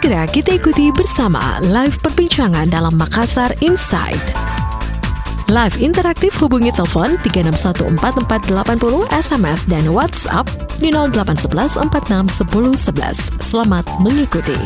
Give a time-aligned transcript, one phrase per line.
[0.00, 4.16] Segera kita ikuti bersama live perbincangan dalam Makassar Insight.
[5.44, 10.48] Live interaktif hubungi telepon 3614480 SMS dan WhatsApp
[10.80, 13.44] di 0811461011.
[13.44, 14.56] Selamat mengikuti.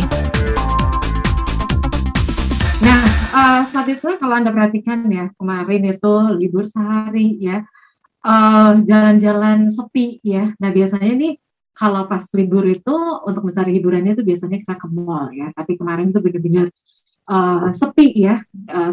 [2.87, 3.03] Nah,
[3.35, 7.66] uh, selanjutnya kalau Anda perhatikan ya, kemarin itu libur sehari ya,
[8.23, 10.55] jalan jalan-jalan sepi ya.
[10.62, 11.43] Nah, biasanya nih
[11.74, 12.96] kalau pas libur itu
[13.27, 16.66] untuk mencari hiburannya itu biasanya kita ke mall ya, tapi kemarin itu benar-benar
[17.28, 18.38] uh, sepi ya,
[18.70, 18.92] uh,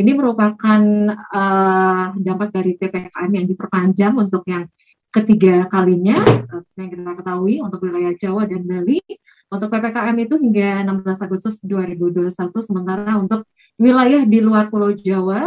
[0.00, 4.64] Ini merupakan uh, dampak dari PPKM yang diperpanjang untuk yang
[5.12, 6.16] ketiga kalinya,
[6.48, 9.00] uh, yang kita ketahui untuk wilayah Jawa dan Bali
[9.46, 12.34] untuk PPKM itu hingga 16 Agustus 2021,
[12.66, 13.46] sementara untuk
[13.78, 15.46] wilayah di luar Pulau Jawa,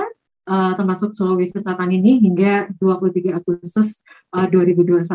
[0.50, 4.02] uh, termasuk Sulawesi Selatan ini hingga 23 Agustus
[4.34, 5.06] uh, 2021.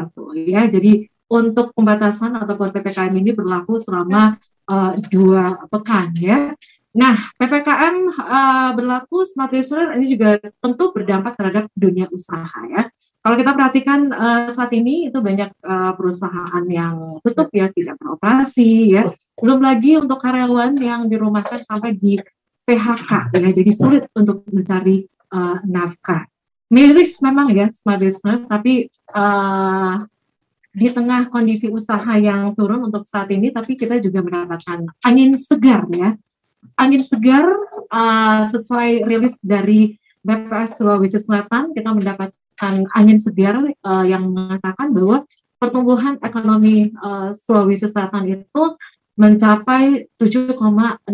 [0.46, 4.38] Ya, jadi untuk pembatasan atau PPKM ini berlaku selama
[4.70, 6.54] uh, dua pekan ya.
[6.94, 12.86] Nah, PPKM uh, berlaku smart listener ini juga tentu berdampak terhadap dunia usaha ya.
[13.24, 18.94] Kalau kita perhatikan uh, saat ini itu banyak uh, perusahaan yang tutup ya, tidak beroperasi
[18.94, 19.10] ya.
[19.40, 22.20] Belum lagi untuk karyawan yang dirumahkan sampai di
[22.64, 26.30] PHK ya, jadi sulit untuk mencari uh, nafkah.
[26.70, 30.06] Miris memang ya smart business, tapi uh,
[30.74, 35.86] di tengah kondisi usaha yang turun untuk saat ini, tapi kita juga mendapatkan angin segar
[35.90, 36.18] ya.
[36.74, 37.46] Angin segar
[37.90, 42.32] uh, sesuai rilis dari BPS Sulawesi Selatan, kita mendapat
[42.96, 45.22] angin segar uh, yang mengatakan bahwa
[45.60, 48.64] pertumbuhan ekonomi uh, Sulawesi Selatan itu
[49.14, 51.06] mencapai 7,66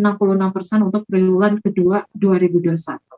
[0.57, 3.10] persen untuk triwulan kedua 2021.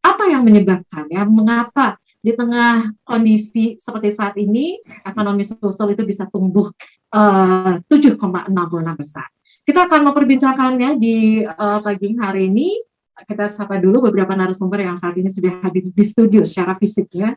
[0.00, 1.22] Apa yang menyebabkan ya?
[1.28, 6.68] Mengapa di tengah kondisi seperti saat ini ekonomi sosial itu bisa tumbuh
[7.12, 8.16] uh, 7,66
[8.96, 9.28] persen?
[9.64, 12.68] Kita akan memperbincangkannya di uh, pagi hari ini
[13.20, 17.36] kita sapa dulu beberapa narasumber yang saat ini sudah hadir di studio secara fisik ya.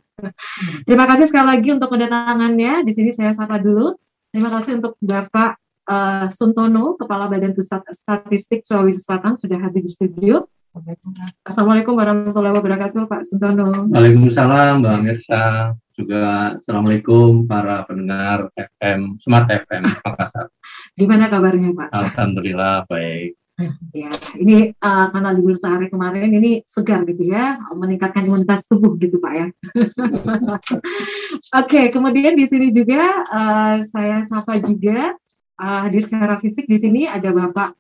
[0.88, 2.88] Terima kasih sekali lagi untuk kedatangannya.
[2.88, 3.96] Di sini saya sapa dulu.
[4.34, 9.92] Terima kasih untuk Bapak uh, Suntono, Kepala Badan Pusat Statistik Sulawesi Selatan sudah hadir di
[9.92, 10.48] studio.
[11.46, 13.94] Assalamualaikum warahmatullahi wabarakatuh, Pak Suntono.
[13.94, 15.70] Waalaikumsalam, Mbak Mirsa.
[15.94, 20.50] Juga Assalamualaikum para pendengar FM, Smart FM Makassar.
[20.98, 21.94] Gimana kabarnya, Pak?
[21.94, 23.38] Alhamdulillah, baik.
[23.94, 29.22] Ya, ini uh, karena libur sehari kemarin ini segar gitu ya, meningkatkan imunitas tubuh gitu
[29.22, 29.48] Pak ya.
[29.78, 30.74] Oke,
[31.54, 35.14] okay, kemudian di sini juga uh, saya sapa juga
[35.62, 37.78] uh, hadir secara fisik di sini ada Bapak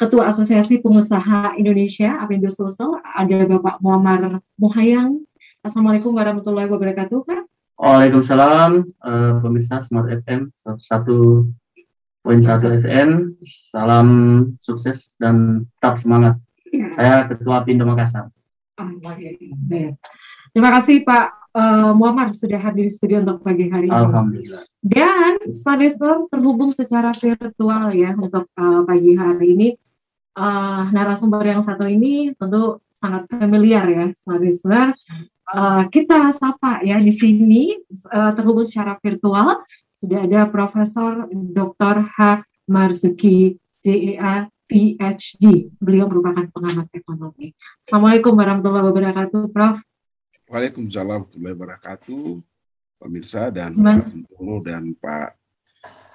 [0.00, 5.22] Ketua Asosiasi Pengusaha Indonesia Apindo Sosial, ada Bapak Muhammad Muhayang.
[5.62, 7.42] Assalamualaikum warahmatullahi wabarakatuh Pak.
[7.78, 11.50] Waalaikumsalam, uh, pemirsa Smart FM satu
[12.22, 13.38] poin satu FM.
[13.74, 14.08] Salam
[14.62, 16.38] sukses dan tetap semangat.
[16.70, 16.88] Ya.
[16.96, 18.30] Saya Ketua Pindo Makassar.
[20.52, 23.94] Terima kasih Pak uh, Muhammad sudah hadir di studio untuk pagi hari ini.
[23.94, 24.62] Alhamdulillah.
[24.82, 25.82] Dan Smart
[26.32, 29.68] terhubung secara virtual ya untuk uh, pagi hari ini.
[30.32, 34.96] Uh, narasumber yang satu ini tentu sangat familiar ya Smart
[35.52, 37.76] Uh, kita sapa ya di sini
[38.08, 39.60] uh, terhubung secara virtual
[39.92, 42.08] sudah ada Profesor Dr.
[42.08, 42.46] H.
[42.64, 45.68] Marzuki, JEA, PhD.
[45.76, 47.52] Beliau merupakan pengamat ekonomi.
[47.84, 49.76] Assalamualaikum warahmatullahi wabarakatuh, Prof.
[50.48, 52.24] Waalaikumsalam warahmatullahi wabarakatuh,
[52.96, 55.28] pemirsa dan Pak Sentoro dan Pak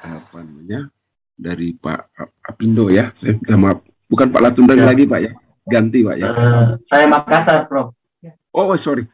[0.01, 0.89] apa namanya
[1.37, 2.11] dari Pak
[2.41, 3.13] Apindo ya.
[3.13, 4.85] Saya minta maaf, bukan Pak Latundang ya.
[4.87, 5.31] lagi Pak ya,
[5.67, 6.27] ganti Pak ya.
[6.31, 7.93] Uh, saya Makassar, Prof.
[8.57, 9.05] Oh sorry,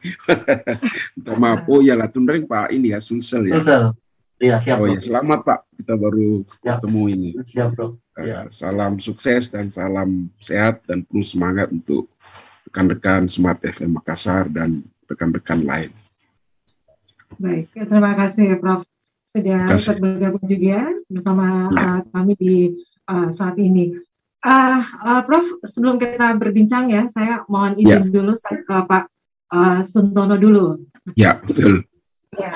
[1.14, 1.68] minta maaf.
[1.68, 3.60] Oh ya Latundang Pak ini ya Sulsel ya.
[3.60, 3.92] Sulsel.
[4.42, 4.76] Iya, siap.
[4.82, 5.60] Oh ya, selamat Pak.
[5.78, 6.76] Kita baru ya.
[6.76, 7.30] ketemu ini.
[7.38, 7.96] Siap, Bro.
[8.18, 8.46] Ya.
[8.50, 12.10] Salam sukses dan salam sehat dan penuh semangat untuk
[12.68, 15.90] rekan-rekan Smart FM Makassar dan rekan-rekan lain.
[17.38, 18.82] Baik, terima kasih Prof.
[19.30, 21.82] Sudah ikut bergabung juga bersama ya.
[21.82, 22.54] uh, kami di
[23.10, 23.98] uh, saat ini.
[24.44, 28.12] Uh, uh, Prof, sebelum kita berbincang ya, saya mohon izin ya.
[28.12, 29.04] dulu saya ke Pak
[29.56, 30.84] uh, Suntono dulu.
[31.16, 31.80] Ya, betul.
[32.36, 32.52] Ya.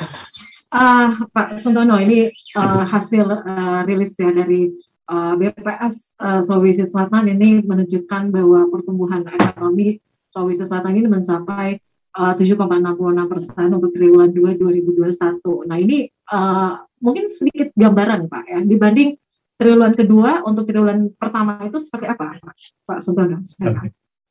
[0.69, 2.29] Uh, Pak Suntono, ini
[2.61, 4.69] uh, hasil uh, rilis ya dari
[5.09, 9.97] uh, BPS uh, Sulawesi Selatan ini menunjukkan bahwa pertumbuhan ekonomi
[10.29, 11.81] Sulawesi Selatan ini mencapai
[12.21, 15.41] uh, 7,66 persen untuk triwulan 2 2021.
[15.65, 16.05] Nah ini
[16.37, 19.17] uh, mungkin sedikit gambaran Pak ya dibanding
[19.59, 22.39] triwulan kedua untuk triwulan pertama itu seperti apa
[22.87, 23.43] Pak, Suntono?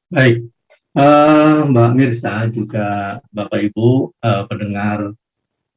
[0.08, 0.48] Baik,
[0.96, 5.12] uh, Mbak Mirsa juga Bapak Ibu uh, pendengar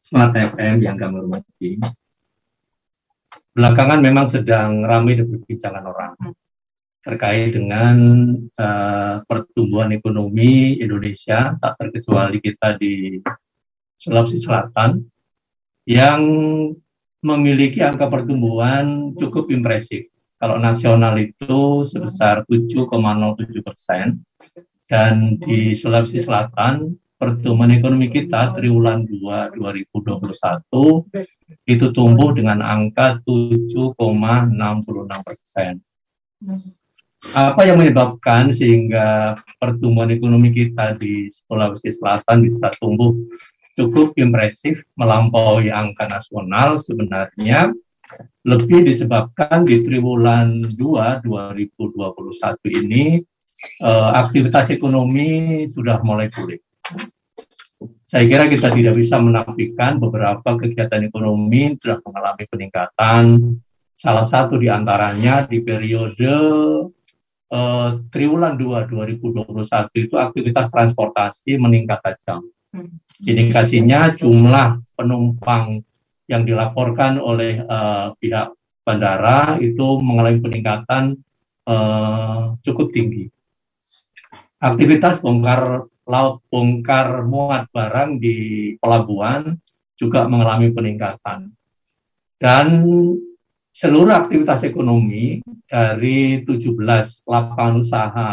[0.00, 1.72] Smart FM yang kami hormati.
[3.50, 6.14] belakangan memang sedang ramai diperbincangkan orang
[7.02, 7.96] terkait dengan
[8.60, 13.18] uh, pertumbuhan ekonomi Indonesia, tak terkecuali kita di
[13.96, 15.02] Sulawesi Selatan,
[15.88, 16.20] yang
[17.20, 20.08] memiliki angka pertumbuhan cukup impresif.
[20.40, 24.24] Kalau nasional itu sebesar 7,07 persen,
[24.90, 30.26] dan di Sulawesi Selatan pertumbuhan ekonomi kita triwulan 2 2021
[31.68, 34.02] itu tumbuh dengan angka 7,66
[35.22, 35.78] persen.
[37.36, 43.12] Apa yang menyebabkan sehingga pertumbuhan ekonomi kita di Sulawesi Selatan bisa tumbuh
[43.80, 47.72] cukup impresif melampaui angka nasional sebenarnya
[48.44, 53.24] lebih disebabkan di triwulan 2 2021 ini
[53.80, 56.60] eh, aktivitas ekonomi sudah mulai pulih.
[58.04, 63.24] Saya kira kita tidak bisa menafikan beberapa kegiatan ekonomi sudah mengalami peningkatan.
[63.94, 66.34] Salah satu di antaranya di periode
[67.54, 72.50] uh, triwulan 2 2021 itu aktivitas transportasi meningkat tajam.
[73.20, 75.82] Indikasinya jumlah penumpang
[76.30, 78.54] yang dilaporkan oleh uh, pihak
[78.86, 81.18] bandara itu mengalami peningkatan
[81.66, 83.26] uh, cukup tinggi.
[84.62, 88.36] Aktivitas bongkar laut, bongkar muat barang di
[88.78, 89.58] pelabuhan
[89.98, 91.50] juga mengalami peningkatan.
[92.40, 92.66] Dan
[93.74, 98.28] seluruh aktivitas ekonomi dari 17 lapangan usaha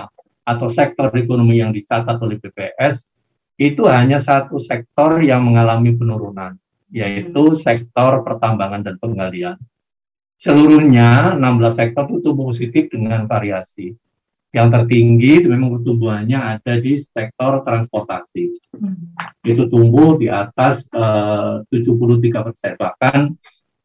[0.47, 3.16] atau sektor ekonomi yang dicatat oleh BPS
[3.57, 6.53] itu hanya satu sektor yang mengalami penurunan,
[6.93, 9.57] yaitu sektor pertambangan dan penggalian.
[10.37, 13.97] Seluruhnya 16 sektor itu tumbuh positif dengan variasi.
[14.53, 18.45] Yang tertinggi memang pertumbuhannya ada di sektor transportasi.
[18.77, 19.17] Hmm.
[19.41, 23.33] Itu tumbuh di atas eh, uh, 73 persen, bahkan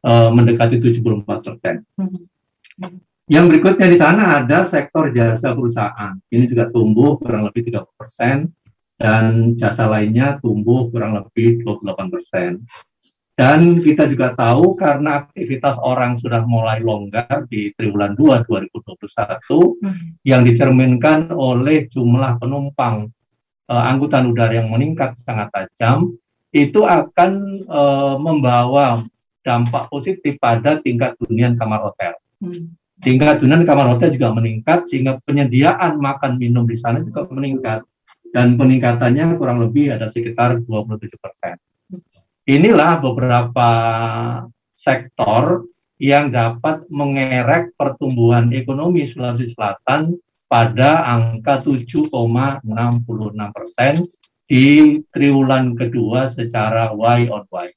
[0.05, 1.75] uh, mendekati 74 persen.
[3.33, 6.13] Yang berikutnya di sana ada sektor jasa perusahaan.
[6.29, 8.37] Ini juga tumbuh kurang lebih 30 persen
[9.03, 12.63] dan jasa lainnya tumbuh kurang lebih 28 persen.
[13.33, 19.03] Dan kita juga tahu karena aktivitas orang sudah mulai longgar di triwulan 2 2021
[19.83, 20.23] hmm.
[20.23, 23.11] yang dicerminkan oleh jumlah penumpang
[23.67, 26.15] uh, angkutan udara yang meningkat sangat tajam
[26.53, 29.03] itu akan uh, membawa
[29.43, 32.15] dampak positif pada tingkat hunian kamar hotel.
[32.39, 32.77] Hmm.
[33.03, 37.83] Tingkat hunian kamar hotel juga meningkat sehingga penyediaan makan minum di sana juga meningkat
[38.33, 41.61] dan peningkatannya kurang lebih ada sekitar 27 persen.
[42.49, 43.71] Inilah beberapa
[44.75, 45.71] sektor
[46.03, 50.19] yang dapat mengerek pertumbuhan ekonomi Sulawesi Selatan
[50.51, 52.11] pada angka 7,66
[53.55, 53.95] persen
[54.51, 57.69] di triwulan kedua secara Y on Y.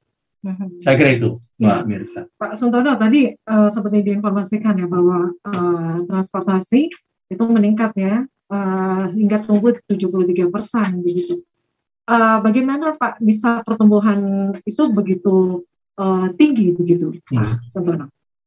[0.46, 0.70] Hmm.
[0.82, 1.86] Saya kira itu, Mbak ya.
[1.86, 2.22] Mirsa.
[2.38, 6.90] Pak Suntono tadi uh, seperti diinformasikan ya bahwa uh, transportasi
[7.30, 11.42] itu meningkat ya uh, hingga tumbuh 73 persen begitu.
[12.06, 15.66] Uh, bagaimana Pak bisa pertumbuhan itu begitu
[15.98, 18.06] uh, tinggi begitu, Pak Suntono?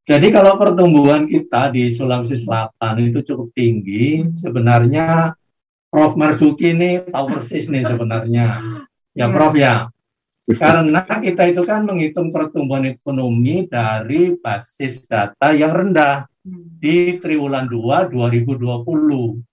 [0.09, 5.37] Jadi kalau pertumbuhan kita di Sulawesi Selatan itu cukup tinggi, sebenarnya
[5.93, 8.47] Prof Marsuki ini tahu persis nih sebenarnya.
[9.13, 9.27] Ya, ya.
[9.29, 9.75] Prof ya.
[10.49, 16.25] Karena kita itu kan menghitung pertumbuhan ekonomi dari basis data yang rendah
[16.81, 19.48] di triwulan 2 2020.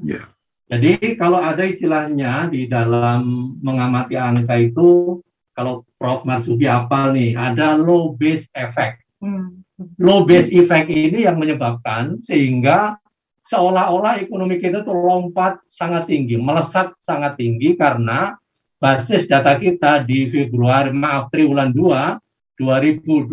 [0.00, 0.26] Yeah.
[0.72, 5.20] Jadi kalau ada istilahnya di dalam mengamati angka itu,
[5.54, 6.26] kalau Prof.
[6.26, 9.04] Marsubi apa nih, ada low base effect.
[9.22, 9.62] Hmm.
[10.00, 12.98] Low base effect ini yang menyebabkan sehingga
[13.44, 18.34] seolah-olah ekonomi kita tuh lompat sangat tinggi, melesat sangat tinggi karena
[18.80, 23.30] basis data kita di Februari, maaf, triwulan 2, 2020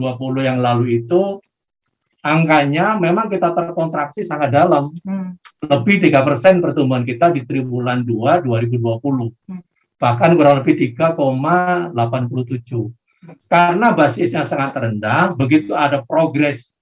[0.48, 1.40] yang lalu itu
[2.22, 4.94] angkanya memang kita terkontraksi sangat dalam.
[5.02, 5.36] Hmm.
[5.62, 9.34] Lebih 3 persen pertumbuhan kita di triwulan 2 2020.
[9.50, 9.62] Hmm.
[9.98, 11.94] Bahkan kurang lebih 3,87.
[13.46, 16.74] Karena basisnya sangat rendah, begitu ada progres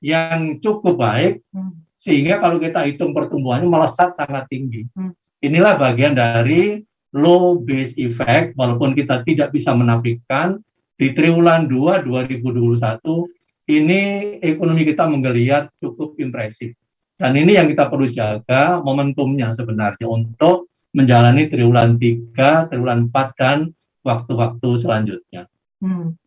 [0.00, 1.72] yang cukup baik, hmm.
[2.00, 4.88] sehingga kalau kita hitung pertumbuhannya melesat sangat tinggi.
[4.96, 5.12] Hmm.
[5.44, 6.80] Inilah bagian dari
[7.12, 10.58] low base effect walaupun kita tidak bisa menafikan
[10.96, 13.28] di triwulan 2 2021
[13.68, 14.00] ini
[14.44, 16.76] ekonomi kita menggeliat cukup impresif.
[17.14, 23.58] Dan ini yang kita perlu jaga momentumnya sebenarnya untuk menjalani triwulan 3, triwulan 4 dan
[24.04, 25.48] waktu-waktu selanjutnya.
[25.80, 26.18] Hmm.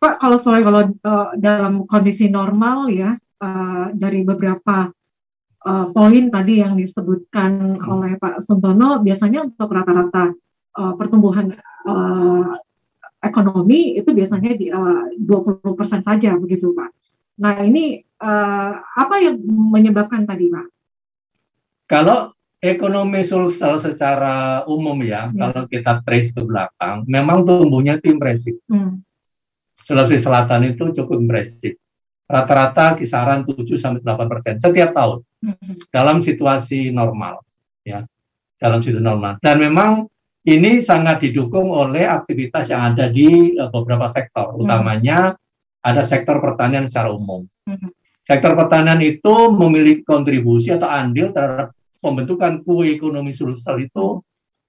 [0.00, 4.88] Pak, kalau soal kalau uh, dalam kondisi normal ya uh, dari beberapa
[5.60, 10.32] uh, poin tadi yang disebutkan oleh Pak Suntono biasanya untuk rata-rata
[10.80, 11.52] uh, pertumbuhan
[11.84, 12.56] uh,
[13.20, 16.90] ekonomi itu biasanya di uh, 20% saja begitu Pak.
[17.40, 20.66] Nah ini uh, apa yang menyebabkan tadi Pak?
[21.88, 28.12] Kalau ekonomi Sulsel secara umum ya, ya, kalau kita trace ke belakang, memang tumbuhnya itu
[28.12, 28.56] impresif.
[28.68, 29.00] Hmm.
[29.88, 31.74] Sulawesi Selatan itu cukup impresif.
[32.30, 35.90] Rata-rata kisaran 7 sampai 8 persen setiap tahun hmm.
[35.90, 37.42] dalam situasi normal,
[37.82, 38.06] ya,
[38.60, 39.42] dalam situasi normal.
[39.42, 40.06] Dan memang
[40.50, 44.66] ini sangat didukung oleh aktivitas yang ada di uh, beberapa sektor, hmm.
[44.66, 45.38] utamanya
[45.80, 47.46] ada sektor pertanian secara umum.
[47.64, 47.94] Hmm.
[48.26, 54.20] Sektor pertanian itu memiliki kontribusi atau andil terhadap pembentukan kue ekonomi Sulsel itu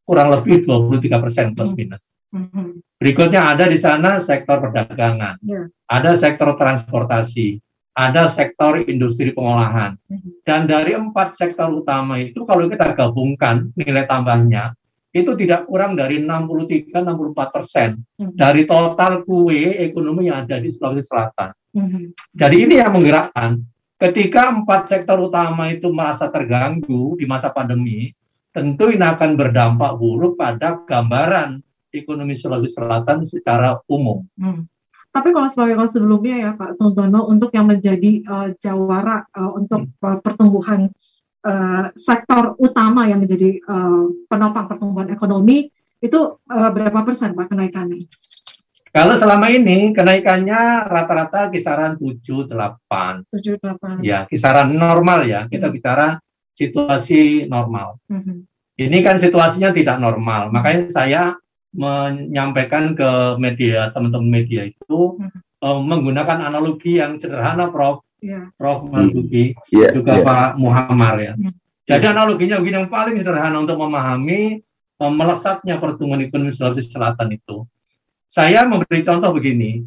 [0.05, 1.77] kurang lebih 23 persen plus hmm.
[1.77, 2.05] minus.
[2.31, 2.67] Mm-hmm.
[2.95, 5.67] Berikutnya ada di sana sektor perdagangan, yeah.
[5.91, 7.59] ada sektor transportasi,
[7.91, 9.99] ada sektor industri pengolahan.
[10.07, 10.31] Mm-hmm.
[10.47, 14.71] Dan dari empat sektor utama itu kalau kita gabungkan nilai tambahnya
[15.11, 18.35] itu tidak kurang dari 63-64 persen mm-hmm.
[18.39, 21.51] dari total kue ekonomi yang ada di Sulawesi Selatan.
[21.75, 22.03] Mm-hmm.
[22.31, 23.59] Jadi ini yang menggerakkan.
[24.01, 28.09] Ketika empat sektor utama itu merasa terganggu di masa pandemi,
[28.49, 31.61] tentu ini akan berdampak buruk pada gambaran
[31.93, 34.25] ekonomi Sulawesi Selatan secara umum.
[34.39, 34.65] Hmm.
[35.11, 39.91] Tapi kalau sebagai kalau sebelumnya ya Pak Suntono untuk yang menjadi uh, jawara uh, untuk
[39.99, 40.87] uh, pertumbuhan
[41.45, 45.69] uh, sektor utama yang menjadi uh, penopang pertumbuhan ekonomi
[46.01, 46.19] itu
[46.49, 48.09] uh, berapa persen Pak kenaikannya?
[48.91, 53.23] Kalau selama ini kenaikannya rata-rata kisaran 7 8.
[53.31, 54.03] 7 8.
[54.03, 55.47] Ya, kisaran normal ya.
[55.47, 55.75] Kita hmm.
[55.79, 56.19] bicara
[56.51, 58.03] situasi normal.
[58.11, 58.43] Hmm.
[58.75, 60.51] Ini kan situasinya tidak normal.
[60.51, 61.21] Makanya saya
[61.71, 65.39] menyampaikan ke media teman-teman media itu hmm.
[65.63, 68.03] uh, menggunakan analogi yang sederhana Prof.
[68.21, 68.53] Yeah.
[68.55, 69.73] Prof Malbuki hmm.
[69.73, 69.91] yeah.
[69.91, 70.25] juga yeah.
[70.25, 71.33] Pak Muhammad ya.
[71.33, 71.53] Hmm.
[71.89, 74.61] Jadi analoginya begini yang paling sederhana untuk memahami
[75.01, 77.65] uh, melesatnya pertumbuhan ekonomi Sulawesi Selatan itu.
[78.31, 79.83] Saya memberi contoh begini.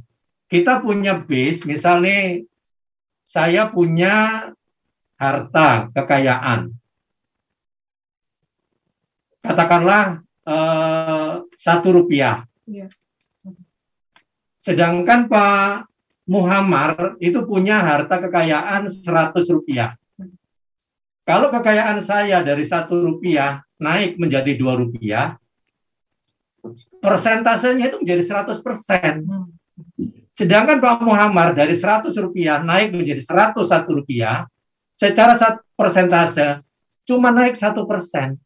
[0.51, 2.45] Kita punya base, misalnya
[3.25, 4.51] saya punya
[5.17, 6.77] harta kekayaan.
[9.41, 12.45] Katakanlah Eh, satu rupiah.
[12.69, 12.85] Ya.
[14.61, 15.89] Sedangkan Pak
[16.25, 19.93] Muhammad itu punya harta kekayaan 100 rupiah.
[21.25, 25.37] Kalau kekayaan saya dari satu rupiah naik menjadi dua rupiah,
[27.01, 29.25] persentasenya itu menjadi 100 persen.
[30.37, 34.49] Sedangkan Pak Muhammad dari 100 rupiah naik menjadi 101 rupiah,
[34.97, 35.37] secara
[35.77, 36.61] persentase
[37.05, 38.41] cuma naik satu persen.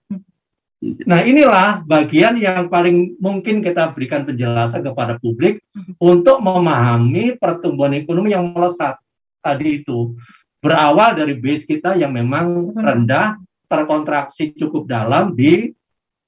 [0.79, 5.59] Nah, inilah bagian yang paling mungkin kita berikan penjelasan kepada publik
[5.99, 8.95] untuk memahami pertumbuhan ekonomi yang melesat
[9.43, 10.15] tadi itu.
[10.63, 15.75] Berawal dari base kita yang memang rendah, terkontraksi cukup dalam di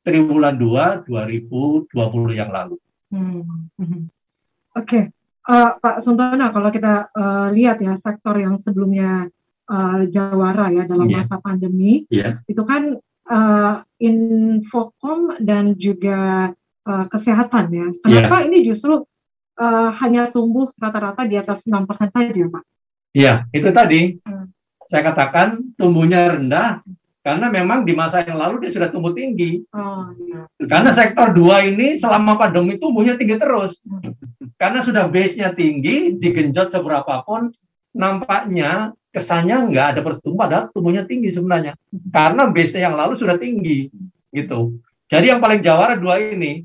[0.02, 1.86] triwulan 2 2020
[2.34, 2.76] yang lalu.
[3.10, 3.70] Hmm.
[3.78, 4.02] hmm.
[4.70, 5.04] Oke, okay.
[5.50, 9.26] uh, eh, Pak Suntono, kalau kita uh, lihat ya sektor yang sebelumnya
[9.66, 11.22] uh, jawara ya dalam yeah.
[11.26, 12.38] masa pandemi, yeah.
[12.46, 16.50] itu kan uh, infokom dan juga
[16.88, 17.86] uh, kesehatan ya.
[18.00, 18.46] Kenapa yeah.
[18.48, 19.04] ini justru
[19.60, 22.64] uh, hanya tumbuh rata-rata di atas 6% saja, Pak?
[23.12, 24.16] Iya, itu tadi.
[24.24, 24.48] Hmm.
[24.90, 26.82] Saya katakan tumbuhnya rendah
[27.20, 29.62] karena memang di masa yang lalu dia sudah tumbuh tinggi.
[29.70, 30.48] Oh, iya.
[30.66, 33.76] Karena sektor dua ini selama pandemi tumbuhnya tinggi terus.
[33.84, 34.16] Hmm.
[34.56, 37.52] Karena sudah base-nya tinggi, digenjot seberapa pun
[37.94, 41.74] nampaknya kesannya nggak ada pertumbuhan, padahal tumbuhnya tinggi sebenarnya.
[42.10, 43.90] Karena base yang lalu sudah tinggi,
[44.30, 44.78] gitu.
[45.10, 46.62] Jadi yang paling jawara dua ini.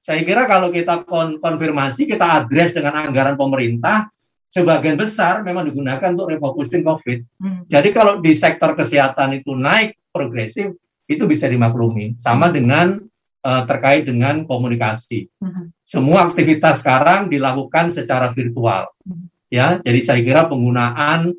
[0.00, 4.08] Saya kira kalau kita kon konfirmasi, kita address dengan anggaran pemerintah,
[4.48, 7.18] sebagian besar memang digunakan untuk refocusing COVID.
[7.38, 7.62] Hmm.
[7.68, 10.72] Jadi kalau di sektor kesehatan itu naik progresif,
[11.04, 12.16] itu bisa dimaklumi.
[12.16, 12.96] Sama dengan
[13.44, 15.28] uh, terkait dengan komunikasi.
[15.38, 15.68] Hmm.
[15.84, 18.88] Semua aktivitas sekarang dilakukan secara virtual.
[19.04, 19.28] Hmm.
[19.50, 21.34] Ya, jadi saya kira penggunaan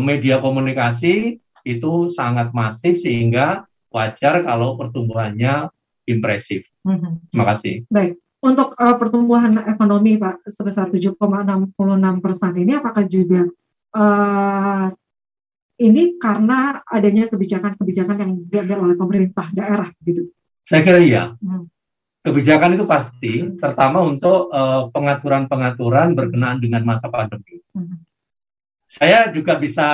[0.00, 5.72] media komunikasi itu sangat masif sehingga wajar kalau pertumbuhannya
[6.04, 6.68] impresif.
[6.84, 7.12] Mm-hmm.
[7.32, 7.74] Terima kasih.
[7.88, 8.12] Baik,
[8.44, 11.16] untuk uh, pertumbuhan ekonomi Pak sebesar 7,66
[12.20, 13.48] persen ini apakah juga
[13.96, 14.86] uh,
[15.80, 20.28] ini karena adanya kebijakan-kebijakan yang diambil oleh pemerintah daerah gitu?
[20.62, 21.34] Saya kira iya.
[21.40, 21.66] Hmm.
[22.24, 24.48] Kebijakan itu pasti, terutama untuk
[24.96, 27.60] pengaturan-pengaturan berkenaan dengan masa pandemi.
[27.76, 27.83] Hmm
[28.94, 29.88] saya juga bisa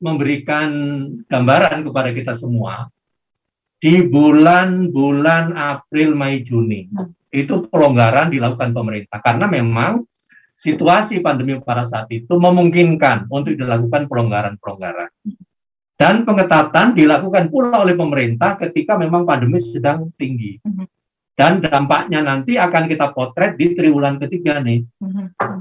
[0.00, 0.68] memberikan
[1.28, 2.88] gambaran kepada kita semua
[3.76, 6.88] di bulan-bulan April, Mei, Juni
[7.28, 10.08] itu pelonggaran dilakukan pemerintah karena memang
[10.56, 15.10] situasi pandemi pada saat itu memungkinkan untuk dilakukan pelonggaran-pelonggaran.
[15.94, 20.58] Dan pengetatan dilakukan pula oleh pemerintah ketika memang pandemi sedang tinggi.
[21.34, 24.86] Dan dampaknya nanti akan kita potret di triwulan ketiga nih,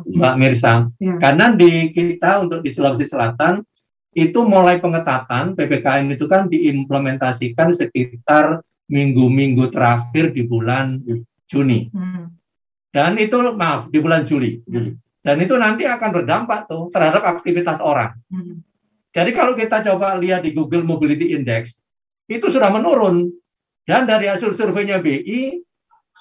[0.05, 0.85] Mbak Mirsa.
[1.01, 1.17] Ya.
[1.17, 3.65] Karena di kita untuk di Sulawesi Selatan
[4.13, 11.01] itu mulai pengetatan PPKM itu kan diimplementasikan sekitar minggu-minggu terakhir di bulan
[11.49, 11.89] Juni.
[11.89, 12.29] Hmm.
[12.93, 14.61] Dan itu maaf di bulan Juli.
[14.69, 14.93] Juli.
[15.25, 18.13] Dan itu nanti akan berdampak tuh terhadap aktivitas orang.
[18.29, 18.61] Hmm.
[19.09, 21.81] Jadi kalau kita coba lihat di Google Mobility Index
[22.29, 23.29] itu sudah menurun
[23.83, 25.59] dan dari hasil surveinya BI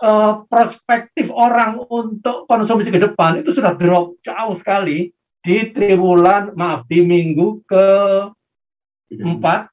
[0.02, 6.87] eh, perspektif orang untuk konsumsi ke depan itu sudah drop jauh sekali di triwulan maaf
[6.87, 7.87] di minggu ke
[9.11, 9.69] empat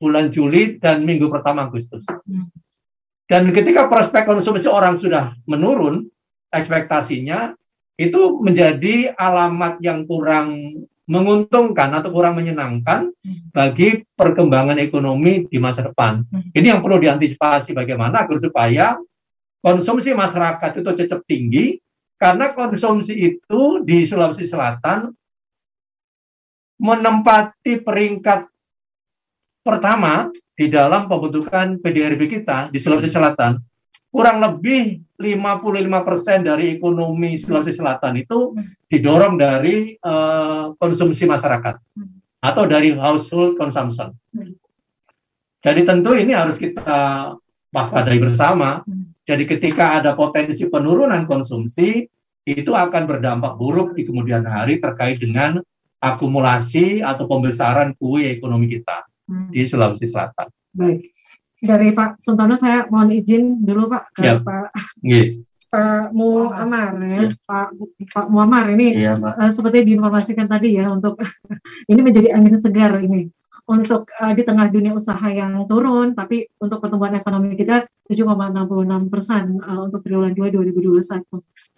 [0.00, 2.04] bulan Juli dan minggu pertama Agustus.
[3.24, 6.04] Dan ketika prospek konsumsi orang sudah menurun,
[6.52, 7.56] ekspektasinya
[7.96, 13.12] itu menjadi alamat yang kurang menguntungkan atau kurang menyenangkan
[13.52, 16.24] bagi perkembangan ekonomi di masa depan.
[16.56, 18.96] Ini yang perlu diantisipasi bagaimana agar supaya
[19.60, 21.76] konsumsi masyarakat itu tetap tinggi
[22.16, 25.12] karena konsumsi itu di Sulawesi Selatan
[26.80, 28.48] menempati peringkat
[29.60, 33.60] pertama di dalam pembentukan PDRB kita di Sulawesi Selatan
[34.14, 38.54] kurang lebih 55% dari ekonomi Sulawesi Selatan itu
[38.86, 41.74] didorong dari uh, konsumsi masyarakat
[42.38, 44.14] atau dari household consumption.
[45.58, 47.34] Jadi tentu ini harus kita
[47.74, 48.86] waspadai bersama.
[49.26, 52.06] Jadi ketika ada potensi penurunan konsumsi,
[52.46, 55.58] itu akan berdampak buruk di kemudian hari terkait dengan
[55.98, 59.10] akumulasi atau pembesaran kue ekonomi kita
[59.50, 60.52] di Sulawesi Selatan.
[60.70, 61.13] Baik
[61.64, 64.36] dari Pak Suntono saya mohon izin dulu Pak ke ya.
[64.38, 65.40] Pak yeah.
[65.72, 67.28] Pak Muammar ya, ya.
[67.42, 67.68] Pak
[68.14, 71.18] Pak Muammar ini ya, uh, seperti diinformasikan tadi ya untuk
[71.90, 73.32] ini menjadi angin segar ini
[73.64, 79.56] untuk uh, di tengah dunia usaha yang turun, tapi untuk pertumbuhan ekonomi kita 7,66 persen
[79.64, 81.24] uh, untuk triwulan 2 2021.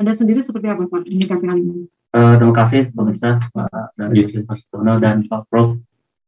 [0.03, 1.87] Anda sendiri seperti apa Pak ini kali ini?
[2.11, 5.79] Uh, terima kasih pemirsa Pak dari Pak Suntono dan Pak Prof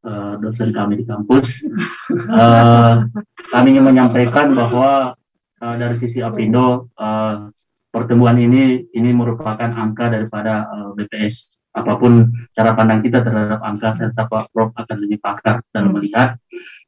[0.05, 1.65] uh, dosen kami di kampus.
[2.09, 3.07] Uh,
[3.53, 5.13] kami ingin menyampaikan bahwa
[5.61, 7.51] uh, dari sisi Apindo uh,
[7.89, 11.59] pertemuan ini ini merupakan angka daripada uh, BPS.
[11.69, 15.93] Apa pun cara pandang kita terhadap angka, saya rasa Pak Prof akan lebih pakar dalam
[15.93, 16.35] melihat.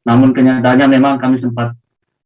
[0.01, 1.77] Namun kenyataannya memang kami sempat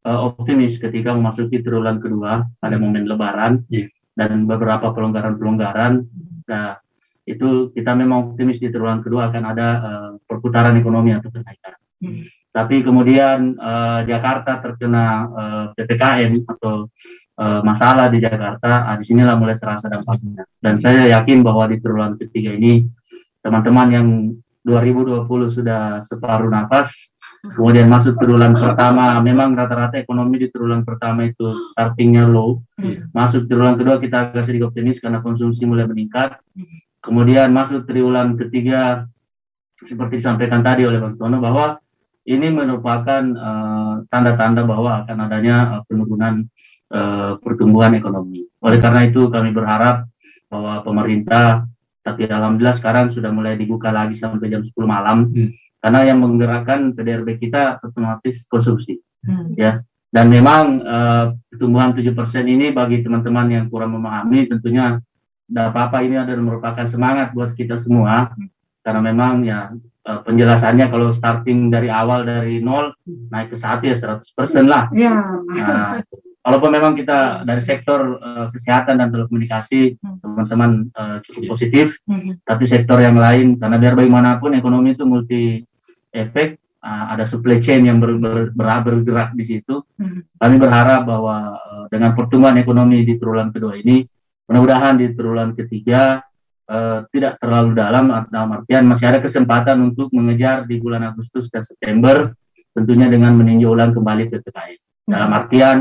[0.08, 3.90] uh, optimis ketika memasuki triwulan kedua pada momen Lebaran yeah.
[4.16, 6.08] dan beberapa pelonggaran-pelonggaran.
[6.48, 6.80] Nah,
[7.26, 11.74] itu kita memang optimis di triwulan kedua akan ada uh, perputaran ekonomi atau kenaikan.
[11.98, 12.22] Hmm.
[12.54, 16.88] Tapi kemudian uh, Jakarta terkena uh, eh, ppkm atau
[17.36, 20.48] uh, masalah di Jakarta, uh, sinilah mulai terasa dampaknya.
[20.56, 22.88] Dan saya yakin bahwa di triwulan ketiga ini
[23.44, 24.08] teman-teman yang
[24.64, 27.12] 2020 sudah separuh nafas,
[27.44, 33.12] kemudian masuk triwulan pertama, memang rata-rata ekonomi di triwulan pertama itu startingnya low, hmm.
[33.12, 36.40] masuk triwulan kedua kita agak sedikit optimis karena konsumsi mulai meningkat,
[37.06, 39.06] Kemudian masuk triwulan ketiga
[39.78, 41.78] seperti disampaikan tadi oleh Pak Sutono bahwa
[42.26, 46.42] ini merupakan eh, tanda-tanda uh, bahwa akan adanya uh, penurunan
[46.90, 48.42] uh, pertumbuhan ekonomi.
[48.58, 50.10] Oleh karena itu kami berharap
[50.50, 51.70] bahwa pemerintah
[52.02, 55.82] tapi alhamdulillah sekarang sudah mulai dibuka lagi sampai jam 10 malam hmm.
[55.82, 59.58] karena yang menggerakkan PDRB kita otomatis konsumsi hmm.
[59.58, 59.82] ya
[60.14, 62.14] dan memang uh, pertumbuhan 7%
[62.46, 65.02] ini bagi teman-teman yang kurang memahami tentunya
[65.46, 68.34] tidak apa-apa ini adalah merupakan semangat buat kita semua
[68.82, 69.70] karena memang ya
[70.06, 74.26] eh, penjelasannya kalau starting dari awal dari nol naik ke satu ya 100%
[74.66, 74.90] lah.
[74.94, 75.14] Ya.
[75.46, 76.02] Nah,
[76.46, 81.98] walaupun memang kita dari sektor uh, kesehatan dan telekomunikasi teman-teman uh, cukup positif,
[82.46, 85.66] tapi sektor yang lain karena biar bagaimanapun ekonomi itu multi
[86.14, 86.54] efek
[86.86, 89.82] uh, ada supply chain yang ber, ber, ber, bergerak di situ.
[89.98, 90.22] Hmm.
[90.38, 94.06] Kami berharap bahwa uh, dengan pertumbuhan ekonomi di triwulan kedua ini
[94.46, 96.22] Mudah-mudahan di triwulan ketiga
[96.70, 101.66] uh, tidak terlalu dalam, dalam artian masih ada kesempatan untuk mengejar di bulan Agustus dan
[101.66, 102.30] September,
[102.70, 104.80] tentunya dengan meninjau ulang kembali PPKM.
[105.06, 105.76] Dalam artian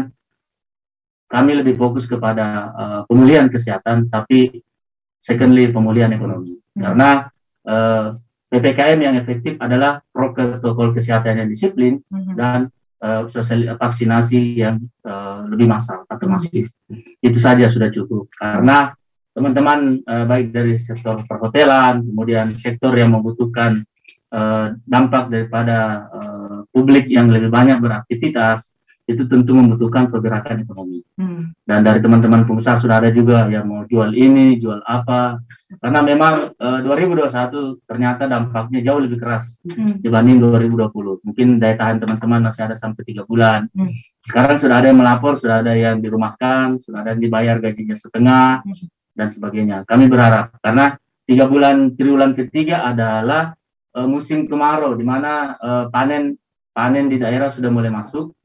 [1.25, 4.61] kami lebih fokus kepada uh, pemulihan kesehatan, tapi
[5.21, 6.57] secondly pemulihan ekonomi.
[6.57, 6.81] Hmm.
[6.81, 7.09] Karena
[7.65, 8.07] uh,
[8.53, 12.37] PPKM yang efektif adalah protokol kesehatan yang disiplin hmm.
[12.37, 12.69] dan
[13.05, 16.73] uh, vaksinasi yang uh, lebih massal atau masif.
[17.21, 18.97] Itu saja sudah cukup karena
[19.35, 23.83] teman-teman uh, baik dari sektor perhotelan, kemudian sektor yang membutuhkan
[24.33, 28.71] uh, dampak daripada uh, publik yang lebih banyak beraktivitas,
[29.05, 31.05] itu tentu membutuhkan pergerakan ekonomi.
[31.13, 31.53] Hmm.
[31.61, 35.37] Dan dari teman-teman pengusaha sudah ada juga yang mau jual ini, jual apa.
[35.77, 40.01] Karena memang e, eh, 2021 ternyata dampaknya jauh lebih keras hmm.
[40.01, 41.21] dibanding 2020.
[41.21, 43.69] Mungkin daya tahan teman-teman masih ada sampai tiga bulan.
[43.77, 43.93] Hmm.
[44.25, 48.65] sekarang sudah ada yang melapor, sudah ada yang dirumahkan, sudah ada yang dibayar gajinya setengah
[49.13, 49.85] dan sebagainya.
[49.85, 50.97] Kami berharap karena
[51.29, 53.53] tiga bulan triwulan ketiga adalah
[53.93, 56.33] uh, musim kemarau di mana uh, panen
[56.75, 58.35] panen di daerah sudah mulai masuk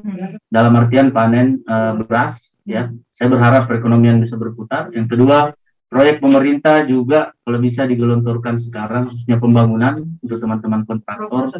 [0.47, 2.87] dalam artian panen uh, beras ya.
[3.11, 4.95] Saya berharap perekonomian bisa berputar.
[4.95, 5.51] Yang kedua
[5.90, 11.51] proyek pemerintah juga kalau bisa digelontorkan sekarang khususnya pembangunan untuk teman-teman kontraktor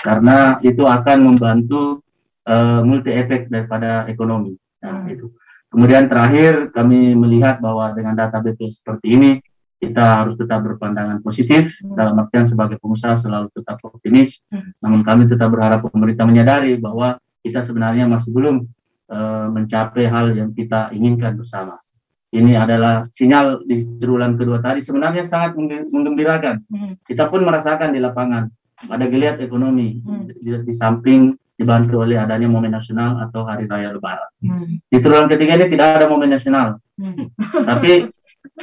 [0.00, 2.00] karena itu akan membantu
[2.48, 4.56] uh, multi efek daripada ekonomi.
[4.80, 5.12] Nah, hmm.
[5.12, 5.26] itu.
[5.68, 9.30] Kemudian terakhir kami melihat bahwa dengan data BPS seperti ini
[9.76, 11.94] kita harus tetap berpandangan positif hmm.
[11.94, 14.40] dalam artian sebagai pengusaha selalu tetap optimis.
[14.48, 14.72] Hmm.
[14.80, 18.64] Namun kami tetap berharap pemerintah menyadari bahwa kita sebenarnya masih belum
[19.12, 21.76] uh, mencapai hal yang kita inginkan bersama.
[22.32, 25.54] Ini adalah sinyal di triwulan kedua tadi sebenarnya sangat
[25.92, 26.56] menggembirakan.
[26.66, 26.90] Hmm.
[27.04, 28.48] Kita pun merasakan di lapangan
[28.92, 30.04] ada geliat ekonomi
[30.36, 34.28] di, di samping dibantu oleh adanya momen nasional atau hari raya lebaran.
[34.84, 36.76] Di triwulan ketiga ini tidak ada momen nasional,
[37.64, 38.12] tapi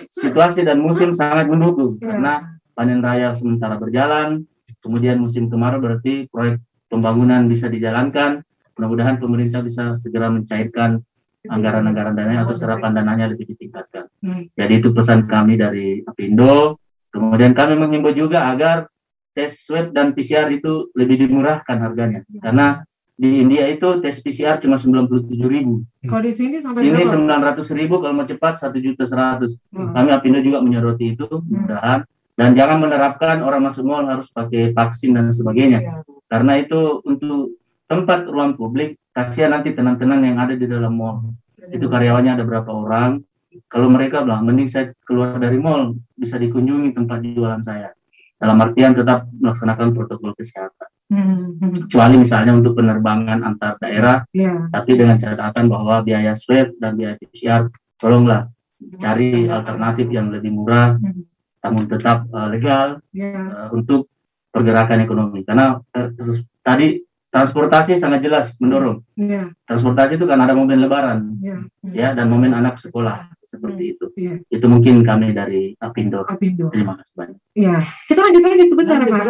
[0.09, 2.09] situasi dan musim sangat mendukung yeah.
[2.13, 2.33] karena
[2.73, 4.43] panen raya sementara berjalan,
[4.81, 8.41] kemudian musim kemarau berarti proyek pembangunan bisa dijalankan.
[8.73, 10.97] Mudah-mudahan pemerintah bisa segera mencairkan
[11.45, 14.09] anggaran-anggaran dana atau serapan dananya lebih ditingkatkan.
[14.23, 14.49] Hmm.
[14.57, 16.81] Jadi itu pesan kami dari Apindo.
[17.13, 18.89] Kemudian kami menghimbau juga agar
[19.37, 24.81] tes swab dan PCR itu lebih dimurahkan harganya karena di India itu tes PCR cuma
[24.81, 25.85] sembilan puluh tujuh ribu.
[26.09, 29.53] Kalau di sini sampai sini sembilan ratus ribu kalau mau cepat satu juta seratus.
[29.69, 29.93] Hmm.
[29.93, 31.45] Kami Apindo juga menyoroti itu hmm.
[31.45, 32.01] mudahan
[32.33, 35.91] dan jangan menerapkan orang masuk mall harus pakai vaksin dan sebagainya ya.
[36.29, 41.29] karena itu untuk tempat ruang publik kasihan nanti tenang-tenang yang ada di dalam mall
[41.61, 41.77] ya.
[41.77, 43.21] itu karyawannya ada berapa orang
[43.69, 47.93] kalau mereka bilang mending saya keluar dari mall bisa dikunjungi tempat jualan saya
[48.41, 50.89] dalam artian tetap melaksanakan protokol kesehatan.
[51.13, 51.73] Hmm.
[51.85, 54.65] Kecuali misalnya untuk penerbangan antar daerah, yeah.
[54.73, 57.69] tapi dengan catatan bahwa biaya swab dan biaya PCR,
[58.01, 58.49] tolonglah
[58.97, 61.23] cari alternatif yang lebih murah, hmm.
[61.61, 63.69] namun tetap uh, legal yeah.
[63.69, 64.09] uh, untuk
[64.49, 65.45] pergerakan ekonomi.
[65.45, 66.97] Karena uh, terus tadi
[67.29, 69.05] transportasi sangat jelas mendorong.
[69.13, 69.53] Yeah.
[69.69, 71.61] Transportasi itu kan ada momen lebaran, yeah.
[71.93, 74.05] ya dan momen anak sekolah seperti itu.
[74.17, 74.37] Yeah.
[74.49, 76.25] Itu mungkin kami dari Apindo.
[76.25, 76.73] Apindo.
[76.73, 77.37] Terima kasih banyak.
[77.53, 77.77] Ya,
[78.09, 79.25] kita lanjut lagi sebentar, Pak.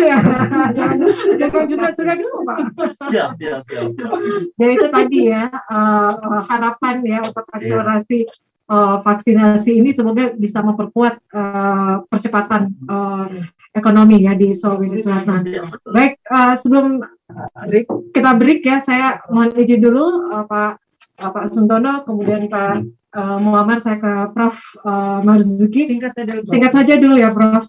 [0.00, 0.16] Ya,
[1.52, 2.58] lanjut lagi dulu, Pak.
[3.12, 3.92] Siap, siap, siap.
[4.56, 7.54] Jadi itu tadi ya uh, harapan ya untuk iya.
[7.60, 13.26] akselerasi yeah uh, vaksinasi ini semoga bisa memperkuat uh, percepatan uh,
[13.72, 15.46] ekonomi ya di Sulawesi Selatan.
[15.86, 17.02] Baik, uh, sebelum
[18.14, 20.72] kita break ya, saya mohon izin dulu uh, Pak
[21.22, 22.82] uh, Pak Suntono, kemudian Pak
[23.16, 25.88] uh, Muhammad, saya ke Prof uh, Marzuki.
[25.88, 27.64] Singkat saja, singkat saja dulu ya, Prof.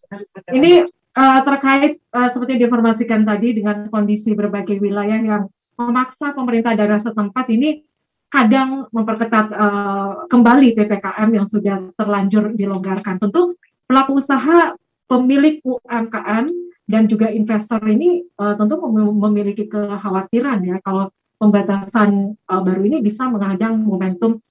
[0.51, 0.83] Ini
[1.15, 5.43] uh, terkait uh, seperti diinformasikan tadi dengan kondisi berbagai wilayah yang
[5.79, 7.87] memaksa pemerintah daerah setempat ini
[8.27, 13.23] kadang memperketat uh, kembali ppkm yang sudah terlanjur dilonggarkan.
[13.23, 13.55] Tentu
[13.87, 14.75] pelaku usaha,
[15.07, 16.45] pemilik UMKM
[16.87, 18.75] dan juga investor ini uh, tentu
[19.15, 21.07] memiliki kekhawatiran ya kalau
[21.39, 24.43] pembatasan uh, baru ini bisa menghadang momentum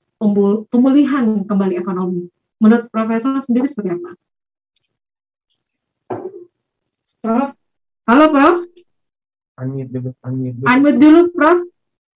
[0.72, 2.28] pemulihan kembali ekonomi.
[2.56, 4.10] Menurut Profesor sendiri seperti apa?
[7.20, 7.46] Prof?
[8.08, 8.56] Halo Prof?
[9.60, 10.10] Unmute dulu.
[10.24, 11.58] Unmute dulu Prof.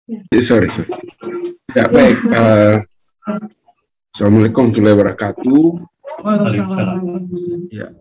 [0.09, 0.21] Ya.
[0.41, 0.89] Sorry, sorry.
[1.77, 2.19] Ya, baik.
[2.33, 2.81] Uh,
[4.15, 5.65] Assalamualaikum warahmatullahi wabarakatuh.
[7.69, 7.93] Ya.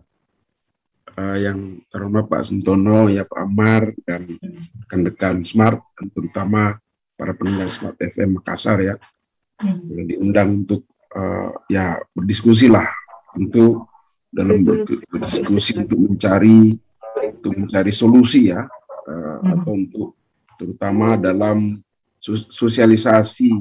[1.18, 4.24] Uh, yang terhormat Pak Sentono, ya Pak Amar, dan
[4.86, 6.78] rekan-rekan Smart, dan terutama
[7.18, 8.94] para pendengar Smart FM Makassar ya,
[9.64, 12.86] yang diundang untuk uh, ya berdiskusi lah,
[13.34, 13.82] tentu
[14.30, 16.76] dalam berdiskusi untuk mencari
[17.18, 18.66] untuk mencari solusi ya,
[19.08, 20.08] uh, atau untuk
[20.58, 21.78] terutama dalam
[22.50, 23.54] sosialisasi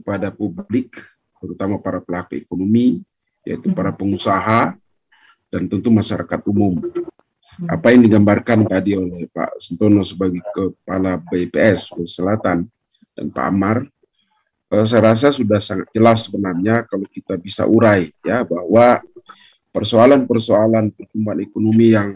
[0.00, 1.00] kepada publik,
[1.40, 3.00] terutama para pelaku ekonomi,
[3.44, 4.76] yaitu para pengusaha,
[5.48, 6.76] dan tentu masyarakat umum.
[7.66, 12.68] Apa yang digambarkan tadi oleh Pak Sentono sebagai Kepala BPS Selatan
[13.18, 13.82] dan Pak Amar,
[14.68, 19.00] saya rasa sudah sangat jelas sebenarnya kalau kita bisa urai ya bahwa
[19.72, 22.12] persoalan-persoalan pertumbuhan ekonomi yang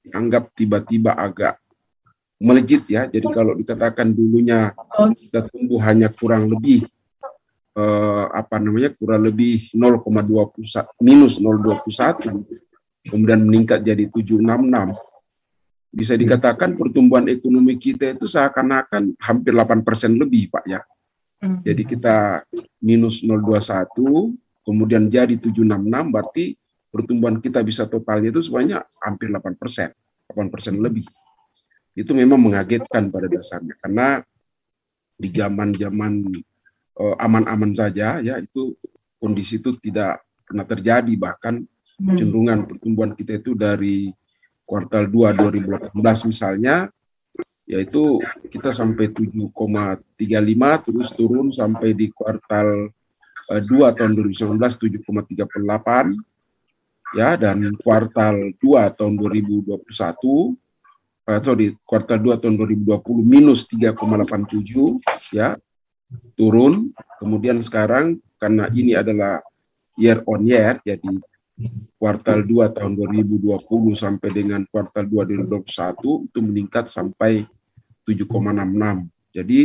[0.00, 1.60] dianggap tiba-tiba agak
[2.40, 3.08] melejit ya.
[3.08, 4.72] Jadi kalau dikatakan dulunya
[5.16, 6.88] kita tumbuh hanya kurang lebih
[7.76, 12.56] eh, apa namanya kurang lebih 0,21 minus 0,21
[13.06, 14.96] kemudian meningkat jadi 766
[15.96, 20.80] bisa dikatakan pertumbuhan ekonomi kita itu seakan-akan hampir 8 persen lebih Pak ya.
[21.36, 21.60] Hmm.
[21.60, 22.42] Jadi kita
[22.80, 24.32] minus 021
[24.66, 26.56] kemudian jadi 766 berarti
[26.90, 29.92] pertumbuhan kita bisa totalnya itu sebanyak hampir 8 persen,
[30.32, 31.06] 8 persen lebih
[31.96, 34.20] itu memang mengagetkan pada dasarnya karena
[35.16, 36.28] di zaman-zaman
[37.00, 38.76] uh, aman-aman saja ya itu
[39.16, 42.16] kondisi itu tidak pernah terjadi bahkan hmm.
[42.20, 44.12] cenderungan pertumbuhan kita itu dari
[44.68, 46.92] kuartal 2 2018 misalnya
[47.66, 52.94] yaitu kita sampai 7,35 terus turun sampai di kuartal
[53.50, 56.14] uh, 2 tahun 2019 7,38
[57.18, 59.82] ya dan kuartal 2 tahun 2021
[61.26, 65.58] atau di kuartal 2 tahun 2020 minus 3,87 ya
[66.38, 66.94] turun.
[67.18, 69.42] Kemudian sekarang karena ini adalah
[69.98, 71.08] year on year jadi
[71.96, 77.48] kuartal 2 tahun 2020 sampai dengan kuartal 2 2021 itu meningkat sampai
[78.06, 79.62] 7,66 jadi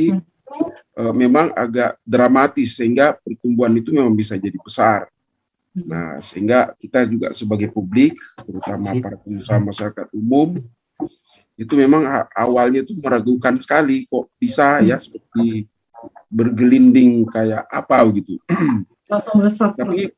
[0.98, 5.08] e, memang agak dramatis sehingga pertumbuhan itu memang bisa jadi besar.
[5.72, 10.60] Nah sehingga kita juga sebagai publik terutama para pengusaha masyarakat umum
[11.56, 12.04] itu memang
[12.36, 15.70] awalnya itu meragukan sekali kok bisa ya seperti
[16.28, 18.36] bergelinding kayak apa gitu.
[19.78, 20.12] Tapi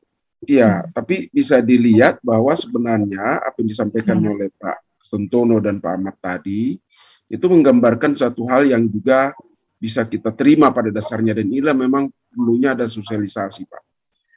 [0.46, 4.30] iya, tapi bisa dilihat bahwa sebenarnya apa yang disampaikan hmm.
[4.30, 6.80] oleh Pak Sentono dan Pak Ahmad tadi
[7.28, 9.32] itu menggambarkan satu hal yang juga
[9.80, 13.82] bisa kita terima pada dasarnya dan inilah memang perlunya ada sosialisasi Pak.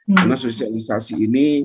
[0.08, 0.16] Hmm.
[0.24, 1.64] Karena sosialisasi ini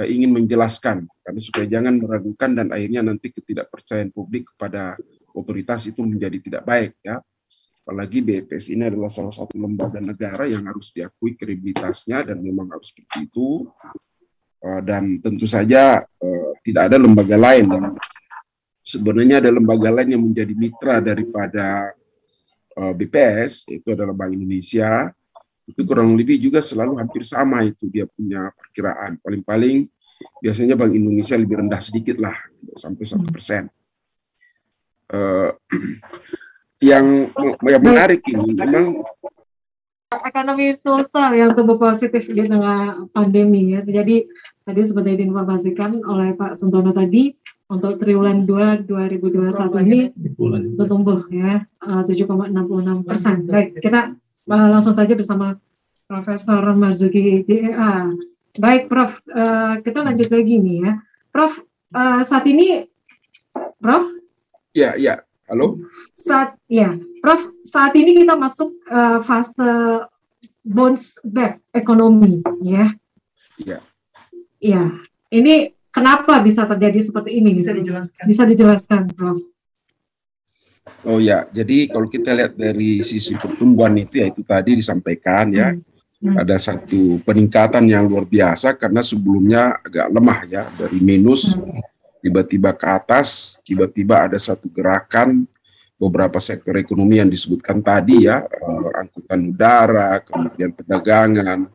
[0.00, 4.96] uh, ingin menjelaskan karena supaya jangan meragukan dan akhirnya nanti ketidakpercayaan publik kepada
[5.36, 7.22] otoritas itu menjadi tidak baik ya
[7.80, 12.92] apalagi BPS ini adalah salah satu lembaga negara yang harus diakui kredibilitasnya dan memang harus
[12.92, 13.66] seperti itu
[14.62, 17.86] uh, dan tentu saja uh, tidak ada lembaga lain yang
[18.90, 21.94] sebenarnya ada lembaga lain yang menjadi mitra daripada
[22.74, 25.14] uh, BPS itu adalah Bank Indonesia
[25.70, 29.22] itu kurang lebih juga selalu hampir sama itu dia punya perkiraan.
[29.22, 29.86] Paling-paling
[30.42, 32.34] biasanya Bank Indonesia lebih rendah sedikit lah,
[32.74, 33.34] sampai satu hmm.
[33.34, 33.64] persen.
[35.10, 35.54] Uh,
[36.90, 37.30] yang
[37.66, 39.04] yang menarik ini memang
[40.10, 43.86] ekonomi sosial yang tumbuh positif di tengah pandemi ya.
[43.86, 44.26] Jadi
[44.66, 47.30] tadi seperti diinformasikan oleh Pak Suntono tadi
[47.70, 50.00] untuk triwulan 2 2021 ini
[50.74, 53.46] bertumbuh ya 7,66 persen.
[53.46, 54.18] Baik, kita
[54.50, 55.54] uh, langsung saja bersama
[56.10, 58.10] Profesor Marzuki JEA.
[58.58, 60.92] Baik, Prof, uh, kita lanjut lagi nih ya.
[61.30, 61.62] Prof,
[62.26, 62.90] saat ini,
[63.78, 64.18] Prof?
[64.74, 65.22] Ya, ya.
[65.46, 65.78] Halo.
[66.18, 70.02] Saat, ya, Prof, saat ini kita masuk uh, fase
[70.66, 72.90] bounce back ekonomi, ya.
[73.62, 73.78] Iya.
[74.58, 74.82] Iya.
[75.30, 77.54] Ini kenapa bisa terjadi seperti ini?
[77.54, 78.24] Bisa dijelaskan.
[78.26, 79.38] Bisa dijelaskan, Prof.
[81.06, 85.72] Oh ya, jadi kalau kita lihat dari sisi pertumbuhan itu ya itu tadi disampaikan ya,
[85.72, 86.36] hmm.
[86.36, 91.80] ada satu peningkatan yang luar biasa karena sebelumnya agak lemah ya dari minus hmm.
[92.20, 95.48] tiba-tiba ke atas, tiba-tiba ada satu gerakan
[96.00, 101.68] beberapa sektor ekonomi yang disebutkan tadi ya, eh, angkutan udara, kemudian perdagangan,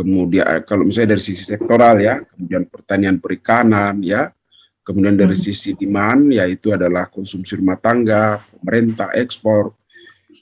[0.00, 4.32] kemudian eh, kalau misalnya dari sisi sektoral ya, kemudian pertanian perikanan ya,
[4.80, 5.44] Kemudian dari hmm.
[5.46, 9.76] sisi demand yaitu adalah konsumsi rumah tangga, pemerintah, ekspor.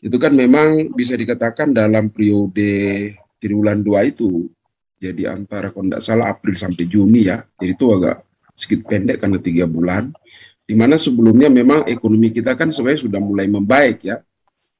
[0.00, 4.48] Itu kan memang bisa dikatakan dalam periode triwulan dua itu
[4.96, 7.44] jadi antara kalau tidak salah April sampai Juni ya.
[7.60, 8.24] Jadi itu agak
[8.56, 10.16] sedikit pendek karena tiga bulan.
[10.64, 14.22] Di mana sebelumnya memang ekonomi kita kan sebenarnya sudah mulai membaik ya.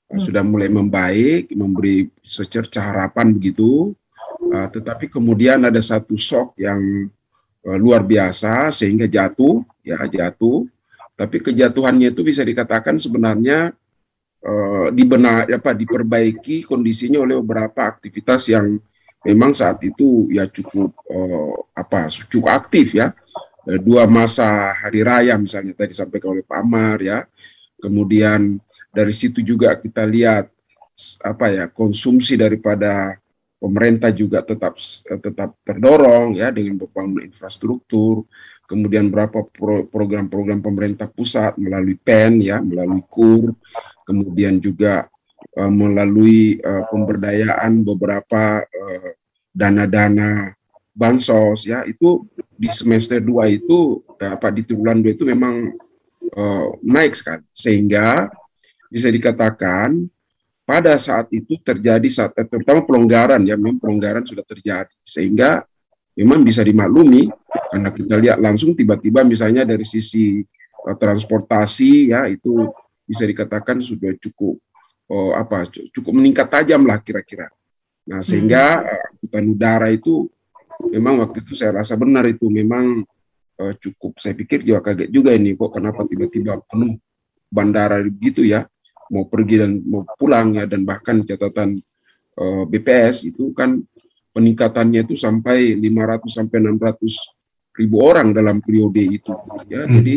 [0.09, 0.23] Hmm.
[0.23, 3.93] Sudah mulai membaik, memberi secerca harapan begitu.
[4.49, 7.11] Uh, tetapi kemudian ada satu shock yang
[7.69, 10.65] Eh, luar biasa sehingga jatuh ya jatuh.
[11.19, 13.75] Tapi kejatuhannya itu bisa dikatakan sebenarnya
[14.47, 18.79] uh, dibenar apa diperbaiki kondisinya oleh beberapa aktivitas yang
[19.27, 23.11] memang saat itu ya cukup uh, apa cukup aktif ya.
[23.83, 27.27] Dua masa hari raya misalnya tadi disampaikan oleh Pak Amar ya.
[27.83, 28.63] Kemudian
[28.95, 30.47] dari situ juga kita lihat
[31.27, 33.19] apa ya konsumsi daripada
[33.59, 38.25] pemerintah juga tetap tetap terdorong ya dengan pembangunan infrastruktur,
[38.71, 39.51] kemudian berapa
[39.91, 43.53] program-program pemerintah pusat melalui PEN ya, melalui KUR,
[44.07, 45.11] kemudian juga
[45.59, 49.11] uh, melalui uh, pemberdayaan beberapa uh,
[49.51, 50.55] dana-dana
[50.99, 52.27] bansos ya itu
[52.59, 55.75] di semester 2 itu apa di triwulan 2 itu memang
[56.35, 57.47] uh, naik sekali.
[57.55, 58.27] Sehingga
[58.91, 60.11] bisa dikatakan
[60.69, 64.93] pada saat itu terjadi saat eh, terutama pelonggaran ya memang pelonggaran sudah terjadi.
[65.01, 65.65] Sehingga
[66.13, 67.33] memang bisa dimaklumi
[67.73, 70.45] karena kita lihat langsung tiba-tiba misalnya dari sisi
[70.85, 72.69] uh, transportasi ya itu
[73.09, 74.61] bisa dikatakan sudah cukup
[75.09, 77.49] uh, apa cukup meningkat tajam lah kira-kira.
[78.05, 80.29] Nah sehingga uh, angkutan udara itu
[80.93, 83.09] memang waktu itu saya rasa benar itu memang
[83.57, 84.21] uh, cukup.
[84.21, 87.01] Saya pikir juga kaget juga ini kok kenapa tiba-tiba penuh
[87.49, 88.69] bandara gitu ya
[89.13, 91.77] mau pergi dan mau pulang ya dan bahkan catatan
[92.39, 93.81] uh, BPS itu kan
[94.33, 99.33] peningkatannya itu sampai 500 sampai 600 ribu orang dalam periode itu
[99.71, 99.87] ya.
[99.87, 99.93] Hmm.
[100.01, 100.17] jadi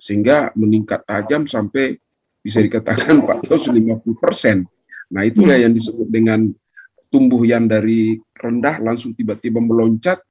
[0.00, 1.96] sehingga meningkat tajam sampai
[2.42, 4.66] bisa dikatakan 450 persen.
[5.12, 5.64] Nah itulah hmm.
[5.68, 6.40] yang disebut dengan
[7.12, 10.24] tumbuh yang dari rendah langsung tiba-tiba meloncat.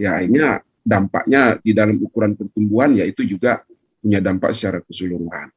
[0.00, 3.62] Ya akhirnya dampaknya di dalam ukuran pertumbuhan yaitu juga
[4.00, 5.52] punya dampak secara keseluruhan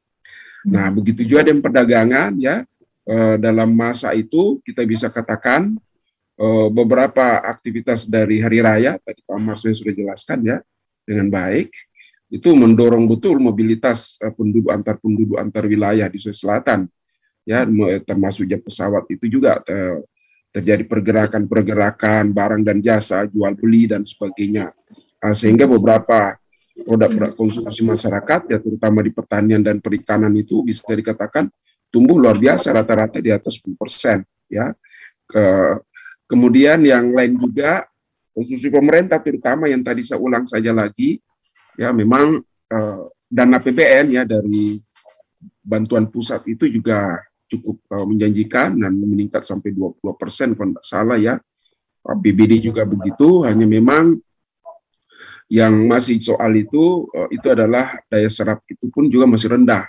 [0.66, 2.66] Nah, begitu juga dengan perdagangan ya.
[3.06, 5.78] E, dalam masa itu kita bisa katakan
[6.34, 10.58] e, beberapa aktivitas dari hari raya tadi Pak Marsden sudah jelaskan ya
[11.06, 11.70] dengan baik
[12.34, 16.80] itu mendorong betul mobilitas e, penduduk antar penduduk antar wilayah di Sulawesi Selatan
[17.46, 17.62] ya
[18.02, 19.62] termasuk pesawat itu juga
[20.50, 24.74] terjadi pergerakan-pergerakan barang dan jasa jual beli dan sebagainya
[25.30, 26.34] sehingga beberapa
[26.84, 31.48] produk-produk konsumsi masyarakat ya terutama di pertanian dan perikanan itu bisa dikatakan
[31.88, 34.74] tumbuh luar biasa rata-rata di atas 10% ya.
[35.26, 35.44] Ke,
[36.28, 37.88] kemudian yang lain juga
[38.36, 41.18] konsumsi pemerintah terutama yang tadi saya ulang saja lagi
[41.80, 44.78] ya memang eh, dana PBN ya dari
[45.66, 51.18] bantuan pusat itu juga cukup uh, menjanjikan dan meningkat sampai 20 persen kalau tidak salah
[51.18, 51.38] ya.
[52.06, 54.14] PBD juga begitu, hanya memang
[55.46, 59.86] yang masih soal itu uh, itu adalah daya serap itu pun juga masih rendah.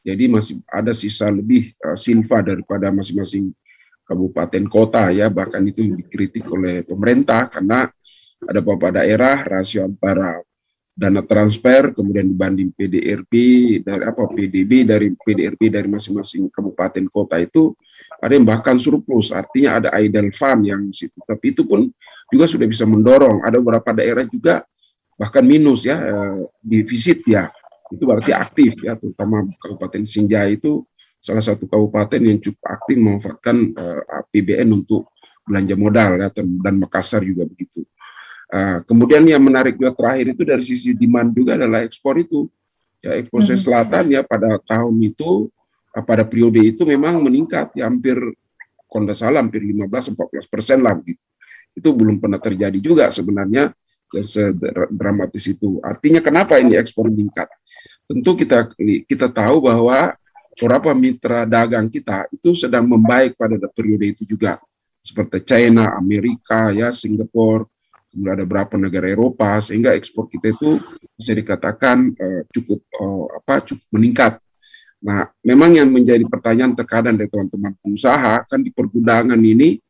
[0.00, 3.50] Jadi masih ada sisa lebih uh, silva daripada masing-masing
[4.06, 5.26] kabupaten kota ya.
[5.26, 7.90] Bahkan itu dikritik oleh pemerintah karena
[8.40, 10.40] ada beberapa daerah rasio antara
[10.90, 13.32] dana transfer kemudian dibanding PDRP
[13.80, 17.74] dari apa PDB dari PDRP dari masing-masing kabupaten kota itu
[18.22, 19.34] ada yang bahkan surplus.
[19.34, 21.90] Artinya ada idle fund yang situ tapi itu pun
[22.30, 23.42] juga sudah bisa mendorong.
[23.42, 24.62] Ada beberapa daerah juga
[25.20, 27.52] bahkan minus ya eh, defisit ya
[27.92, 30.88] itu berarti aktif ya terutama Kabupaten Sinjai itu
[31.20, 35.12] salah satu kabupaten yang cukup aktif memanfaatkan uh, eh, APBN untuk
[35.44, 37.84] belanja modal ya dan Makassar juga begitu.
[38.50, 42.50] Uh, kemudian yang menarik juga terakhir itu dari sisi demand juga adalah ekspor itu
[42.98, 43.54] ya ekspor hmm.
[43.54, 45.46] selatan ya pada tahun itu
[45.94, 48.16] uh, pada periode itu memang meningkat ya hampir
[48.90, 51.22] kalau salah hampir 15-14 persen lah begitu.
[51.76, 53.70] Itu belum pernah terjadi juga sebenarnya
[54.18, 55.78] sedramatis itu.
[55.80, 57.46] Artinya kenapa ini ekspor meningkat?
[58.10, 58.66] Tentu kita
[59.06, 60.18] kita tahu bahwa
[60.58, 64.58] beberapa mitra dagang kita itu sedang membaik pada periode itu juga.
[65.00, 67.64] Seperti China, Amerika, ya Singapura,
[68.10, 70.76] kemudian ada beberapa negara Eropa sehingga ekspor kita itu
[71.16, 74.32] bisa dikatakan uh, cukup uh, apa cukup meningkat.
[75.00, 79.80] Nah, memang yang menjadi pertanyaan terkadang dari teman-teman pengusaha kan di pergudangan ini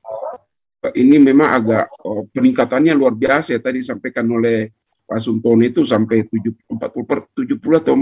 [0.96, 4.72] ini memang agak oh, peningkatannya luar biasa ya, tadi disampaikan oleh
[5.04, 7.94] Pak Suntono itu sampai 70, 40 per, 70 atau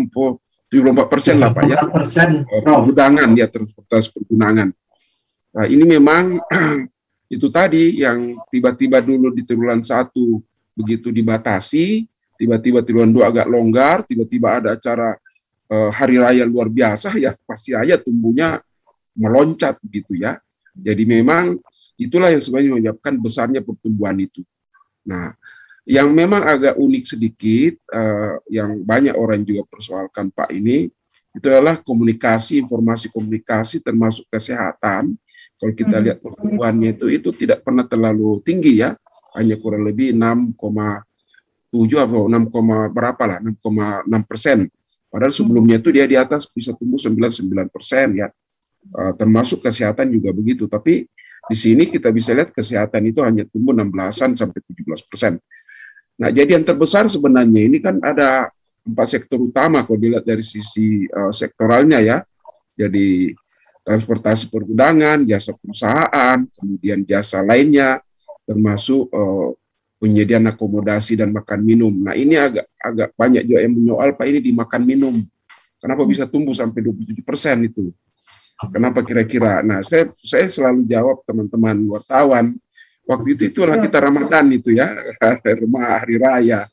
[0.68, 4.68] 74 persen lah Pak ya persen oh, pergudangan ya transportasi pergudangan.
[5.58, 6.38] Nah, ini memang
[7.34, 10.38] itu tadi yang tiba-tiba dulu di triwulan satu
[10.76, 12.06] begitu dibatasi,
[12.38, 15.18] tiba-tiba triwulan dua agak longgar, tiba-tiba ada acara
[15.72, 18.62] uh, hari raya luar biasa ya pasti aja tumbuhnya
[19.18, 20.38] meloncat begitu ya.
[20.78, 21.58] Jadi memang
[21.98, 24.46] Itulah yang sebenarnya menyebabkan besarnya pertumbuhan itu.
[25.02, 25.34] Nah,
[25.88, 30.87] yang memang agak unik sedikit, uh, yang banyak orang juga persoalkan Pak ini,
[31.34, 35.16] itu adalah komunikasi, informasi komunikasi termasuk kesehatan.
[35.58, 36.04] Kalau kita hmm.
[36.06, 38.94] lihat pertumbuhannya itu, itu tidak pernah terlalu tinggi ya,
[39.34, 40.54] hanya kurang lebih 6,7
[41.98, 44.58] atau 6, berapa lah, 6,6 persen.
[45.08, 48.28] Padahal sebelumnya itu dia di atas bisa tumbuh 99 persen ya,
[48.92, 50.68] uh, termasuk kesehatan juga begitu.
[50.68, 51.08] Tapi
[51.48, 55.40] di sini kita bisa lihat kesehatan itu hanya tumbuh 16-an sampai 17 persen.
[56.20, 58.52] Nah, jadi yang terbesar sebenarnya ini kan ada
[58.84, 62.18] empat sektor utama kalau dilihat dari sisi uh, sektoralnya ya.
[62.76, 63.32] Jadi
[63.80, 68.04] transportasi pergudangan, jasa perusahaan, kemudian jasa lainnya,
[68.44, 69.56] termasuk uh,
[69.98, 71.90] penyediaan akomodasi dan makan minum.
[71.90, 75.14] Nah ini agak agak banyak juga yang menyoal Pak ini di makan minum.
[75.79, 77.94] Kenapa bisa tumbuh sampai 27 persen itu?
[78.59, 79.63] Kenapa kira-kira?
[79.63, 82.59] Nah, saya saya selalu jawab teman-teman wartawan.
[83.06, 83.85] Waktu itu itulah iya.
[83.87, 84.98] kita Ramadan itu ya,
[85.63, 86.67] rumah hari raya.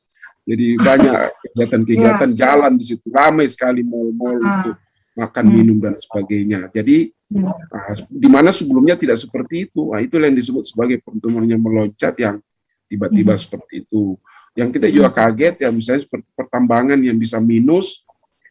[0.45, 1.13] Jadi banyak
[1.53, 2.37] kegiatan-kegiatan ya.
[2.41, 4.53] jalan di situ, ramai sekali mal-mal ah.
[4.57, 4.75] untuk
[5.15, 5.53] makan, hmm.
[5.53, 6.59] minum dan sebagainya.
[6.73, 7.53] Jadi ya.
[7.53, 9.93] uh, di mana sebelumnya tidak seperti itu.
[9.93, 12.41] Nah, itu yang disebut sebagai pertumbuhan yang meloncat yang
[12.89, 13.41] tiba-tiba hmm.
[13.45, 14.17] seperti itu.
[14.57, 18.01] Yang kita juga kaget ya misalnya seperti pertambangan yang bisa minus,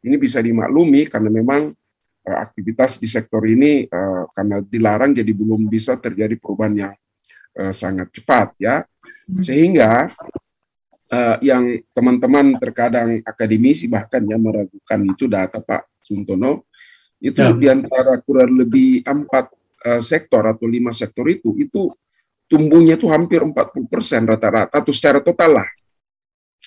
[0.05, 1.73] ini bisa dimaklumi karena memang
[2.25, 6.95] aktivitas di sektor ini uh, karena dilarang jadi belum bisa terjadi perubahan yang
[7.61, 9.45] uh, sangat cepat ya hmm.
[9.45, 10.09] sehingga
[11.13, 16.65] uh, yang teman-teman terkadang akademisi bahkan yang meragukan itu data Pak Suntono
[17.21, 17.53] itu ya.
[17.53, 19.53] di antara kurang lebih empat
[19.85, 21.93] uh, sektor atau lima sektor itu itu
[22.49, 23.53] tumbuhnya itu hampir 40
[23.89, 25.69] persen rata-rata atau secara total lah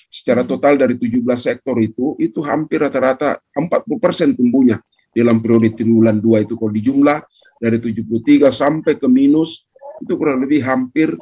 [0.08, 0.50] secara hmm.
[0.50, 4.82] total dari 17 sektor itu itu hampir rata-rata 40 persen tumbuhnya
[5.18, 7.18] dalam periode triwulan dua itu kalau dijumlah
[7.58, 9.66] dari 73 sampai ke minus
[9.98, 11.18] itu kurang lebih hampir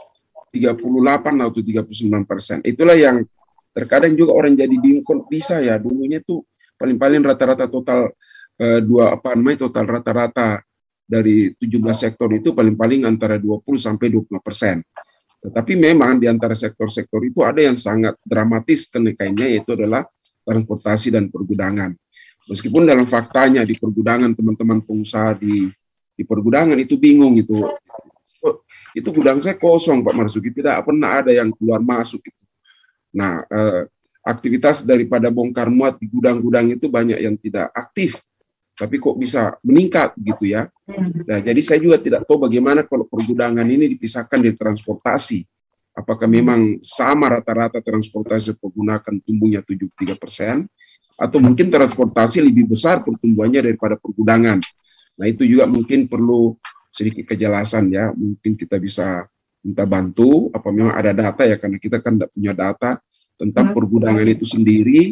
[0.51, 0.75] 38
[1.39, 3.23] atau 39 persen itulah yang
[3.71, 6.43] terkadang juga orang jadi bingung bisa ya dulunya tuh
[6.75, 8.11] paling-paling rata-rata total
[8.59, 10.59] eh, dua apa namanya total rata-rata
[11.05, 14.81] dari 17 sektor itu paling-paling antara 20 sampai 25 persen.
[15.45, 20.01] Tetapi memang di antara sektor-sektor itu ada yang sangat dramatis kenaikannya yaitu adalah
[20.41, 21.93] transportasi dan pergudangan.
[22.45, 25.69] Meskipun dalam faktanya di pergudangan teman-teman pengusaha di
[26.15, 27.65] di pergudangan itu bingung itu.
[28.95, 32.43] Itu gudang saya kosong Pak Marsuki tidak pernah ada yang keluar masuk itu.
[33.11, 33.91] Nah, eh,
[34.23, 38.23] aktivitas daripada bongkar muat di gudang-gudang itu banyak yang tidak aktif
[38.75, 40.67] tapi kok bisa meningkat gitu ya.
[41.23, 45.47] Nah, jadi saya juga tidak tahu bagaimana kalau pergudangan ini dipisahkan dari transportasi.
[45.95, 50.67] Apakah memang sama rata-rata transportasi pergunakan tumbuhnya 73 persen,
[51.15, 54.59] atau mungkin transportasi lebih besar pertumbuhannya daripada pergudangan.
[55.15, 56.59] Nah, itu juga mungkin perlu
[56.91, 58.11] sedikit kejelasan ya.
[58.11, 59.23] Mungkin kita bisa
[59.63, 62.99] minta bantu, apa memang ada data ya, karena kita kan tidak punya data
[63.35, 65.11] tentang pergudangan itu sendiri,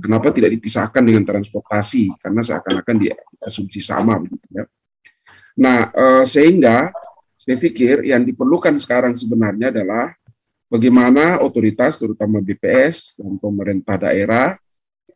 [0.00, 2.08] kenapa tidak dipisahkan dengan transportasi?
[2.16, 4.64] Karena seakan-akan diasumsi sama begitu ya.
[5.60, 6.88] Nah, eh, sehingga
[7.36, 10.12] saya pikir yang diperlukan sekarang sebenarnya adalah
[10.72, 14.56] bagaimana otoritas, terutama BPS dan pemerintah daerah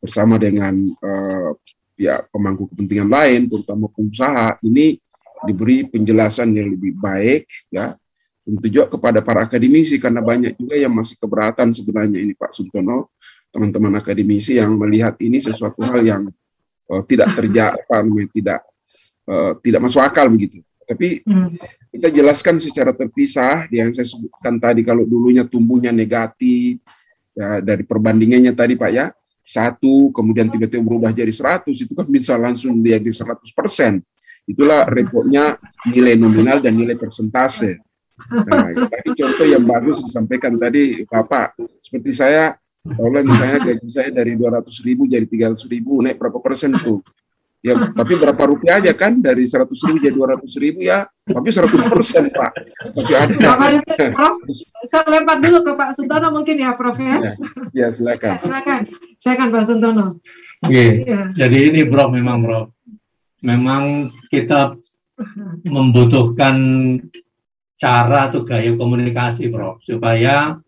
[0.05, 1.51] bersama dengan eh,
[1.97, 5.01] pihak pemangku kepentingan lain, terutama pengusaha, ini
[5.49, 7.97] diberi penjelasan yang lebih baik ya
[8.45, 9.97] tentu juga kepada para akademisi.
[9.97, 13.17] Karena banyak juga yang masih keberatan sebenarnya ini Pak Suntono.
[13.49, 16.23] Teman-teman akademisi yang melihat ini sesuatu hal yang
[16.91, 17.79] uh, tidak terjadi
[18.37, 18.61] tidak
[19.31, 20.61] uh, tidak masuk akal begitu.
[20.85, 21.57] Tapi hmm.
[21.97, 26.77] kita jelaskan secara terpisah yang saya sebutkan tadi kalau dulunya tumbuhnya negatif
[27.33, 29.09] ya, dari perbandingannya tadi Pak ya
[29.45, 34.01] satu kemudian tiba-tiba berubah jadi 100 itu kan bisa langsung jadi 100 persen.
[34.49, 37.81] Itulah repotnya nilai nominal dan nilai persentase.
[38.31, 44.37] Nah, tadi contoh yang bagus disampaikan tadi Bapak, seperti saya, kalau misalnya gaji saya dari
[44.37, 47.01] 200 ribu jadi 300 ribu, naik berapa persen tuh?
[47.65, 51.73] Ya, tapi berapa rupiah aja kan dari 100 ribu jadi 200 ribu ya, tapi 100
[51.89, 52.53] persen Pak.
[52.93, 53.57] Tapi ada.
[54.12, 54.37] Prof,
[54.85, 57.17] saya lempar dulu ke Pak Suntono mungkin ya Prof ya.
[57.17, 57.33] Ya,
[57.73, 58.29] ya silakan.
[58.29, 58.81] Ya, silakan.
[59.17, 60.07] Silakan Pak Suntono.
[60.61, 61.33] Oke, ya.
[61.33, 62.69] jadi ini Bro memang Bro,
[63.41, 64.77] memang kita
[65.65, 66.57] membutuhkan
[67.81, 70.61] cara atau gaya komunikasi, Prof, supaya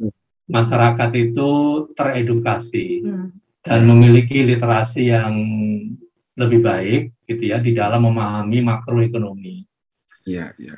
[0.49, 1.51] masyarakat itu
[1.93, 3.29] teredukasi hmm.
[3.69, 5.37] dan memiliki literasi yang
[6.37, 9.65] lebih baik, gitu ya, di dalam memahami makroekonomi.
[10.29, 10.77] Iya, iya.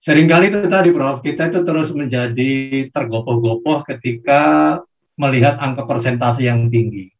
[0.00, 2.52] Seringkali itu tadi, Prof, kita itu terus menjadi
[2.88, 4.76] tergopoh-gopoh ketika
[5.20, 7.12] melihat angka persentase yang tinggi.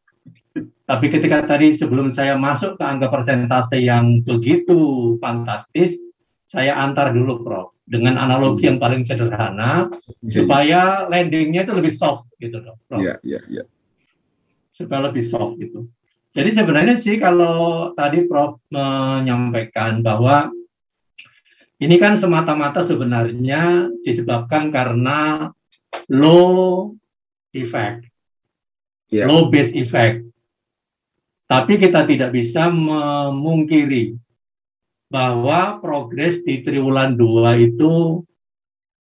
[0.88, 5.96] Tapi ketika tadi sebelum saya masuk ke angka persentase yang begitu fantastis,
[6.48, 10.30] saya antar dulu, Prof dengan analogi yang paling sederhana okay.
[10.30, 12.78] supaya landingnya itu lebih soft gitu dong.
[12.94, 13.64] Iya, iya, iya.
[14.70, 15.90] Supaya lebih soft gitu.
[16.30, 20.54] Jadi sebenarnya sih kalau tadi Prof menyampaikan bahwa
[21.80, 25.50] ini kan semata-mata sebenarnya disebabkan karena
[26.06, 26.94] low
[27.50, 28.06] effect,
[29.10, 29.26] yeah.
[29.26, 30.22] low base effect.
[31.50, 34.14] Tapi kita tidak bisa memungkiri
[35.10, 38.22] bahwa progres di triwulan 2 itu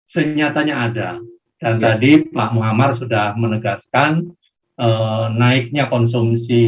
[0.08, 1.10] senyatanya ada.
[1.60, 1.92] Dan ya.
[1.92, 4.32] tadi Pak Muhammad sudah menegaskan
[4.80, 6.62] eh, naiknya konsumsi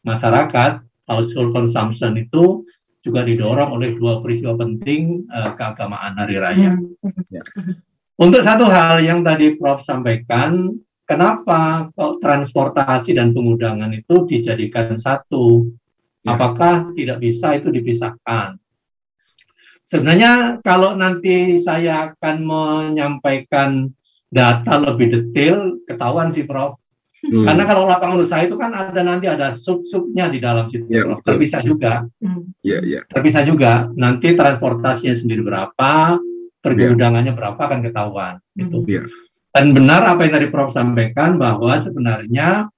[0.00, 2.64] masyarakat, household consumption itu
[3.04, 6.72] juga didorong oleh dua peristiwa penting eh, keagamaan hari raya.
[7.28, 7.42] Ya.
[8.16, 10.72] Untuk satu hal yang tadi Prof sampaikan,
[11.04, 15.68] kenapa kok transportasi dan pengudangan itu dijadikan satu?
[16.24, 16.34] Ya.
[16.34, 18.56] Apakah tidak bisa itu dipisahkan?
[19.86, 23.94] Sebenarnya kalau nanti saya akan menyampaikan
[24.26, 26.74] data lebih detail, ketahuan sih Prof.
[27.24, 27.48] Hmm.
[27.48, 30.84] Karena kalau lapangan usaha itu kan ada nanti ada sub-subnya di dalam situ.
[30.92, 32.04] Ya, Terpisah juga.
[32.60, 33.00] Ya, ya.
[33.08, 33.88] Terpisah juga.
[33.96, 36.20] Nanti transportasinya sendiri berapa,
[36.60, 37.38] pergudangannya ya.
[37.38, 38.34] berapa akan ketahuan.
[38.52, 38.84] Gitu.
[38.84, 39.04] Ya.
[39.56, 42.68] Dan benar apa yang tadi Prof sampaikan bahwa sebenarnya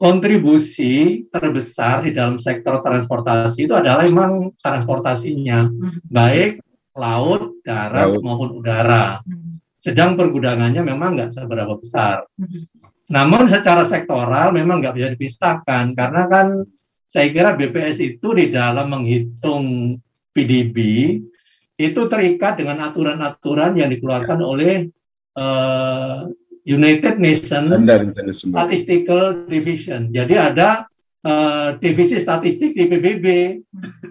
[0.00, 6.10] kontribusi terbesar di dalam sektor transportasi itu adalah memang transportasinya, hmm.
[6.10, 6.64] baik
[6.96, 8.24] laut, darat laut.
[8.24, 9.22] maupun udara.
[9.22, 9.62] Hmm.
[9.78, 12.26] Sedang pergudangannya memang nggak seberapa besar.
[13.10, 16.62] Namun secara sektoral memang nggak bisa dipisahkan karena kan
[17.10, 19.98] saya kira BPS itu di dalam menghitung
[20.30, 20.76] PDB
[21.74, 24.86] itu terikat dengan aturan-aturan yang dikeluarkan oleh
[25.34, 26.30] uh,
[26.62, 27.72] United Nations
[28.30, 30.14] Statistical Division.
[30.14, 30.86] Jadi ada
[31.26, 33.26] uh, divisi statistik di PBB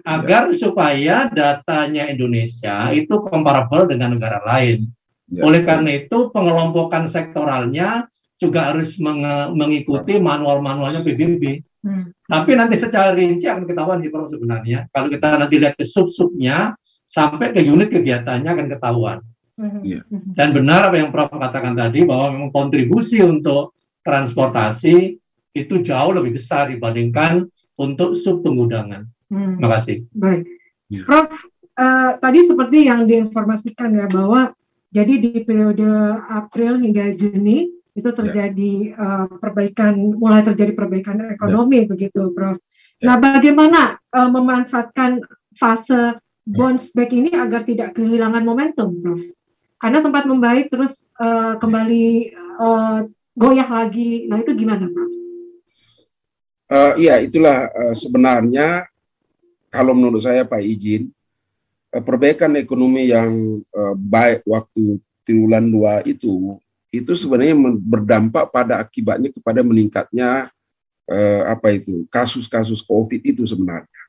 [0.04, 0.58] agar ya.
[0.60, 4.90] supaya datanya Indonesia itu comparable dengan negara lain.
[5.30, 5.46] Ya.
[5.46, 8.10] Oleh karena itu pengelompokan sektoralnya
[8.40, 9.20] juga harus meng
[9.52, 11.60] mengikuti manual-manualnya PBB.
[11.84, 12.08] Hmm.
[12.24, 14.88] Tapi nanti secara rinci akan ketahuan di Prof sebenarnya.
[14.88, 16.72] Kalau kita nanti lihat ke sub-subnya
[17.04, 19.18] sampai ke unit kegiatannya akan ketahuan.
[19.84, 20.08] Yeah.
[20.08, 25.20] Dan benar apa yang Prof katakan tadi bahwa memang kontribusi untuk transportasi
[25.52, 27.44] itu jauh lebih besar dibandingkan
[27.76, 29.04] untuk sub pengudangan.
[29.28, 29.60] Hmm.
[29.60, 29.96] Terima kasih.
[30.16, 30.48] Baik,
[30.88, 31.04] yeah.
[31.04, 31.28] Prof.
[31.80, 34.52] Uh, tadi seperti yang diinformasikan ya bahwa
[34.92, 35.88] jadi di periode
[36.28, 38.16] April hingga Juni itu ya.
[38.16, 39.28] terjadi yeah.
[39.28, 41.88] uh, perbaikan, mulai terjadi perbaikan ekonomi yeah.
[41.88, 42.56] begitu, Prof.
[42.98, 43.04] Yeah.
[43.04, 43.80] Nah, bagaimana
[44.10, 45.20] uh, memanfaatkan
[45.54, 46.16] fase
[46.48, 49.20] bounce back ini agar tidak kehilangan momentum, Prof?
[49.80, 53.04] Karena sempat membaik terus uh, kembali uh,
[53.36, 54.28] goyah lagi.
[54.28, 55.10] Nah itu gimana, Prof?
[56.70, 58.86] Uh, iya, itulah uh, sebenarnya
[59.70, 61.10] kalau menurut saya Pak Izin,
[61.94, 66.58] uh, perbaikan ekonomi yang uh, baik waktu triwulan dua itu
[66.90, 70.50] itu sebenarnya berdampak pada akibatnya kepada meningkatnya
[71.06, 74.02] uh, apa itu kasus-kasus COVID itu sebenarnya.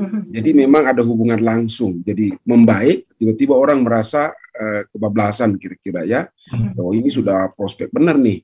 [0.00, 0.22] Mm-hmm.
[0.32, 2.00] Jadi memang ada hubungan langsung.
[2.00, 6.24] Jadi membaik, tiba-tiba orang merasa uh, kebablasan kira-kira ya.
[6.52, 6.80] Mm-hmm.
[6.80, 8.40] Oh ini sudah prospek benar nih.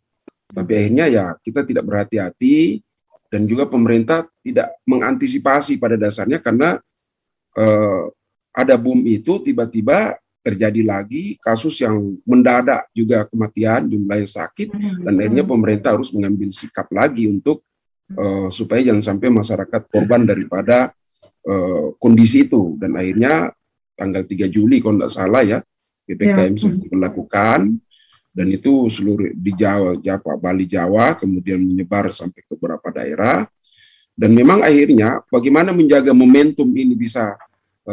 [0.46, 2.80] Tapi akhirnya ya kita tidak berhati-hati
[3.32, 6.78] dan juga pemerintah tidak mengantisipasi pada dasarnya karena
[7.58, 8.04] uh,
[8.56, 10.16] ada boom itu tiba-tiba
[10.46, 15.02] terjadi lagi kasus yang mendadak juga kematian jumlahnya sakit mm-hmm.
[15.02, 17.66] dan akhirnya pemerintah harus mengambil sikap lagi untuk
[18.14, 20.94] uh, supaya jangan sampai masyarakat korban daripada
[21.50, 23.50] uh, kondisi itu dan akhirnya
[23.98, 25.58] tanggal 3 Juli kalau tidak salah ya
[26.06, 26.60] PPKM ya.
[26.62, 27.60] sudah dilakukan
[28.36, 33.48] dan itu seluruh di Jawa, Jawa, Bali, Jawa, kemudian menyebar sampai ke beberapa daerah.
[34.12, 37.32] Dan memang akhirnya bagaimana menjaga momentum ini bisa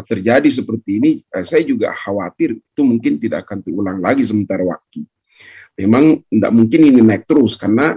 [0.01, 5.05] terjadi seperti ini, uh, saya juga khawatir itu mungkin tidak akan terulang lagi sementara waktu.
[5.77, 7.93] Memang tidak mungkin ini naik terus karena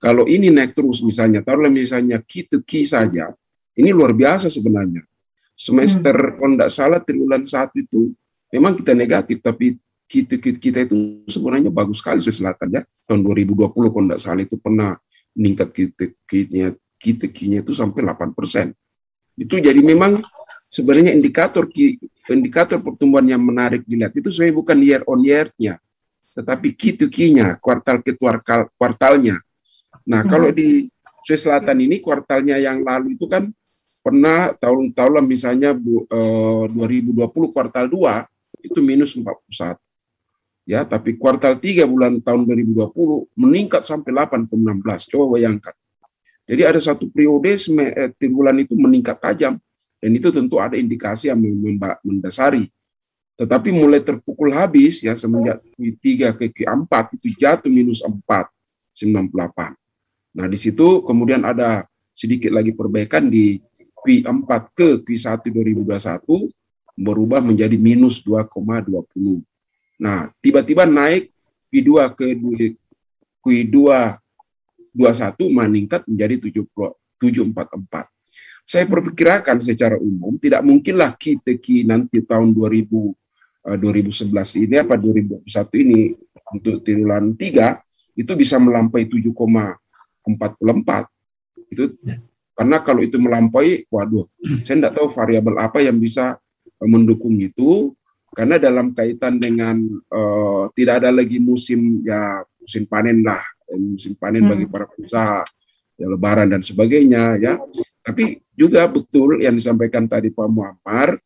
[0.00, 3.32] kalau ini naik terus misalnya, taruhlah misalnya key to key saja,
[3.76, 5.04] ini luar biasa sebenarnya.
[5.52, 6.36] Semester hmm.
[6.40, 8.12] kalau tidak salah triwulan satu itu
[8.48, 9.76] memang kita negatif, tapi
[10.08, 12.82] kita, kita, kita itu sebenarnya bagus sekali Sulawesi Selatan ya.
[13.04, 14.96] Tahun 2020 kalau tidak salah itu pernah
[15.36, 18.72] meningkat kita kitnya kita kinya itu sampai 8 persen.
[19.36, 20.20] Itu jadi memang
[20.70, 21.66] sebenarnya indikator
[22.30, 25.82] indikator pertumbuhan yang menarik dilihat itu sebenarnya bukan year on year-nya,
[26.38, 29.42] tetapi kita kinya kuartal ke kuartal kuartalnya.
[30.06, 30.30] Nah, hmm.
[30.30, 30.86] kalau di
[31.26, 33.50] Sulawesi Selatan ini kuartalnya yang lalu itu kan
[34.00, 39.76] pernah tahun-tahun misalnya eh, 2020 kuartal 2 itu minus 41.
[40.64, 42.94] Ya, tapi kuartal 3 bulan tahun 2020
[43.34, 45.10] meningkat sampai 8,16.
[45.10, 45.74] Coba bayangkan.
[46.46, 49.58] Jadi ada satu periode eh, bulan itu meningkat tajam
[50.00, 51.38] dan itu tentu ada indikasi yang
[52.00, 52.72] mendasari.
[53.36, 58.16] Tetapi mulai terpukul habis ya semenjak Q3 ke Q4 itu jatuh minus 4
[58.96, 60.36] 98.
[60.36, 63.60] Nah, di situ kemudian ada sedikit lagi perbaikan di
[64.04, 66.52] Q4 ke Q1 2021
[67.00, 69.40] berubah menjadi minus 2,20.
[70.00, 71.32] Nah, tiba-tiba naik
[71.72, 72.24] Q2 ke
[73.40, 73.76] Q2
[74.92, 78.19] 21 meningkat menjadi 744.
[78.70, 81.58] Saya perkirakan secara umum tidak mungkinlah kita
[81.90, 82.86] nanti tahun 2000
[83.66, 86.14] 2011 eh, ini apa 2021 ini
[86.54, 92.22] untuk triwulan 3 itu bisa melampaui 7,44 itu ya
[92.60, 94.28] karena kalau itu melampaui, waduh,
[94.68, 96.36] saya tidak tahu variabel apa yang bisa
[96.76, 97.96] eh, mendukung itu.
[98.30, 99.74] Karena dalam kaitan dengan
[100.06, 103.42] uh, tidak ada lagi musim ya musim panen lah,
[103.74, 104.50] musim panen hmm.
[104.54, 105.42] bagi para pengusaha,
[106.00, 107.60] ya Lebaran dan sebagainya ya.
[108.00, 111.20] Tapi juga betul yang disampaikan tadi Pak Muammar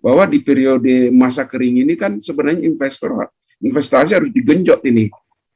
[0.00, 3.28] bahwa di periode masa kering ini kan sebenarnya investor
[3.60, 5.12] investasi harus digenjot ini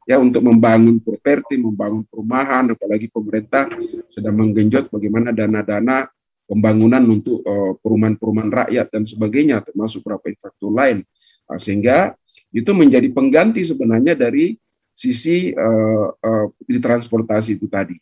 [0.09, 3.69] ya untuk membangun properti, membangun perumahan, apalagi pemerintah
[4.09, 6.09] sedang menggenjot bagaimana dana-dana
[6.49, 11.05] pembangunan untuk uh, perumahan-perumahan rakyat dan sebagainya, termasuk beberapa infrastruktur lain,
[11.45, 12.17] nah, sehingga
[12.49, 14.57] itu menjadi pengganti sebenarnya dari
[14.97, 18.01] sisi uh, uh, di transportasi itu tadi.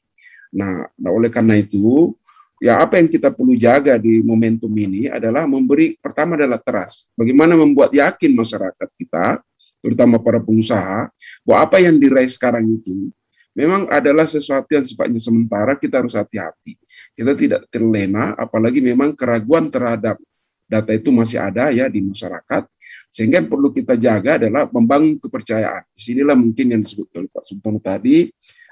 [0.55, 2.15] Nah, nah, oleh karena itu,
[2.63, 7.09] ya apa yang kita perlu jaga di momentum ini adalah memberi pertama adalah teras.
[7.19, 9.41] Bagaimana membuat yakin masyarakat kita
[9.87, 11.07] terutama para pengusaha,
[11.47, 13.07] bahwa apa yang diraih sekarang itu
[13.55, 16.77] memang adalah sesuatu yang sifatnya sementara, kita harus hati-hati.
[17.17, 20.19] Kita tidak terlena, apalagi memang keraguan terhadap
[20.67, 22.67] data itu masih ada ya di masyarakat.
[23.09, 25.89] Sehingga yang perlu kita jaga adalah membangun kepercayaan.
[25.97, 28.29] Di sinilah mungkin yang disebut oleh Pak Sultan tadi,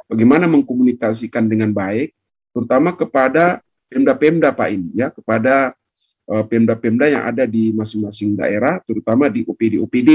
[0.08, 2.12] bagaimana mengkomunikasikan dengan baik,
[2.54, 5.74] terutama kepada pemda-pemda Pak ini ya, kepada
[6.30, 10.10] uh, pemda-pemda yang ada di masing-masing daerah, terutama di OPD-OPD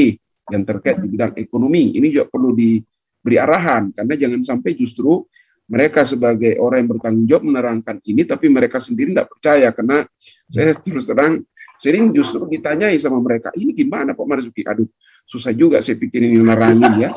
[0.49, 1.93] yang terkait di bidang ekonomi.
[1.95, 5.23] Ini juga perlu diberi arahan, karena jangan sampai justru
[5.69, 10.01] mereka sebagai orang yang bertanggung jawab menerangkan ini, tapi mereka sendiri tidak percaya, karena
[10.49, 11.45] saya terus terang
[11.79, 14.67] Sering justru ditanyai sama mereka, ini gimana Pak Marzuki?
[14.67, 14.91] Aduh,
[15.23, 17.15] susah juga saya pikir ini nerangin ya.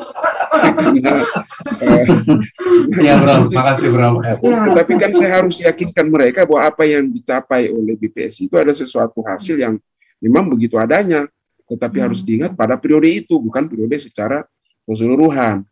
[3.01, 4.09] Ya bro, makasih bro.
[4.21, 4.35] Ya,
[4.77, 9.25] tapi kan saya harus yakinkan mereka bahwa apa yang dicapai oleh BPS itu ada sesuatu
[9.25, 9.81] hasil yang
[10.21, 11.25] memang begitu adanya.
[11.63, 12.05] Tetapi hmm.
[12.05, 14.43] harus diingat pada periode itu, bukan periode secara
[14.83, 15.63] keseluruhan.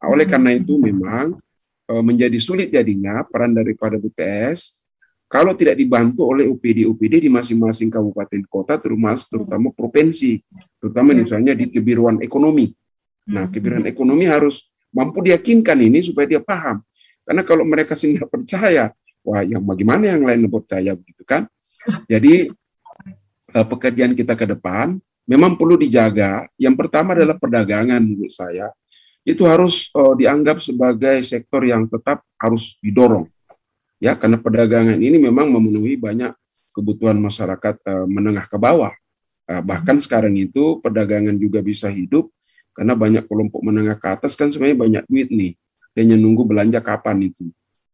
[0.00, 1.36] Nah, oleh karena itu memang
[1.90, 4.80] uh, menjadi sulit jadinya peran daripada BPS
[5.30, 10.42] kalau tidak dibantu oleh UPD-UPD di masing-masing kabupaten kota, termasuk terutama provinsi,
[10.82, 11.22] terutama ya.
[11.22, 12.74] misalnya di kebiruan ekonomi.
[13.30, 16.82] Nah, kebiruan ekonomi harus mampu diyakinkan ini supaya dia paham.
[17.22, 18.90] Karena kalau mereka sendiri percaya,
[19.22, 21.46] wah yang bagaimana yang lain percaya begitu kan?
[22.10, 22.50] Jadi
[23.54, 24.98] eh, pekerjaan kita ke depan
[25.30, 26.50] memang perlu dijaga.
[26.58, 28.74] Yang pertama adalah perdagangan menurut saya.
[29.20, 33.28] Itu harus uh, dianggap sebagai sektor yang tetap harus didorong
[34.00, 36.32] ya karena perdagangan ini memang memenuhi banyak
[36.72, 38.90] kebutuhan masyarakat uh, menengah ke bawah.
[39.44, 42.32] Uh, bahkan sekarang itu perdagangan juga bisa hidup
[42.74, 45.52] karena banyak kelompok menengah ke atas kan sebenarnya banyak duit nih.
[45.90, 47.50] Dia nunggu belanja kapan itu.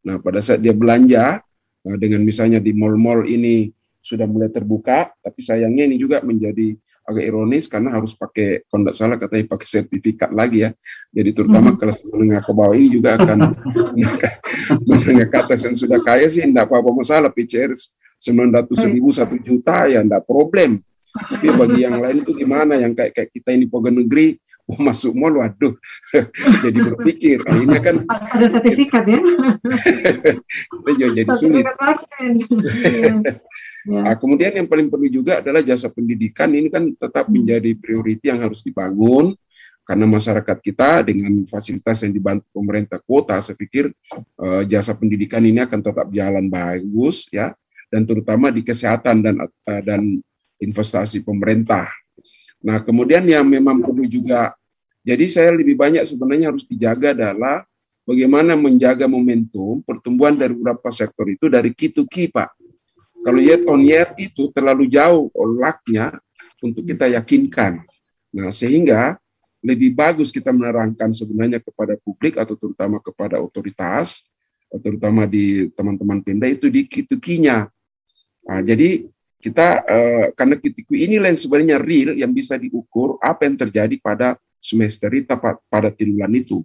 [0.07, 1.41] Nah, pada saat dia belanja
[1.83, 3.73] uh, dengan misalnya di mall-mall ini
[4.05, 8.97] sudah mulai terbuka, tapi sayangnya ini juga menjadi agak ironis karena harus pakai kalau tidak
[8.99, 10.71] salah katanya pakai sertifikat lagi ya.
[11.11, 11.79] Jadi terutama hmm.
[11.79, 13.39] kelas menengah ke bawah ini juga akan
[14.91, 17.75] menengah ke atas yang sudah kaya sih tidak apa-apa masalah PCR
[18.19, 20.83] 900 ribu satu juta ya tidak problem.
[21.17, 24.37] Tapi bagi yang lain itu gimana yang kayak kayak kita ini pegawai negeri
[24.67, 25.75] mau masuk mall waduh
[26.67, 29.21] jadi berpikir nah, ini kan ada sertifikat ya.
[31.15, 31.67] jadi sulit.
[33.87, 34.03] Ya.
[34.03, 37.39] Nah, kemudian yang paling perlu juga adalah jasa pendidikan ini kan tetap hmm.
[37.39, 39.31] menjadi prioriti yang harus dibangun
[39.87, 43.95] karena masyarakat kita dengan fasilitas yang dibantu pemerintah kota, saya pikir
[44.43, 47.55] uh, jasa pendidikan ini akan tetap jalan bagus ya
[47.87, 50.19] dan terutama di kesehatan dan uh, dan
[50.59, 51.87] investasi pemerintah.
[52.67, 54.51] Nah, kemudian yang memang perlu juga
[55.07, 57.63] jadi saya lebih banyak sebenarnya harus dijaga adalah
[58.03, 62.51] bagaimana menjaga momentum pertumbuhan dari beberapa sektor itu dari key to key, Pak
[63.27, 66.15] kalau year on year itu terlalu jauh olaknya
[66.63, 67.83] untuk kita yakinkan.
[68.31, 69.19] Nah, sehingga
[69.59, 74.23] lebih bagus kita menerangkan sebenarnya kepada publik atau terutama kepada otoritas,
[74.79, 77.67] terutama di teman-teman Pemda itu di kitukinya.
[78.47, 83.57] Nah, jadi kita eh, karena kitiku ini yang sebenarnya real yang bisa diukur apa yang
[83.57, 85.31] terjadi pada semester itu
[85.71, 86.65] pada triwulan itu.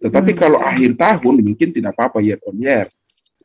[0.00, 0.38] Tetapi hmm.
[0.38, 2.86] kalau akhir tahun mungkin tidak apa-apa year on year.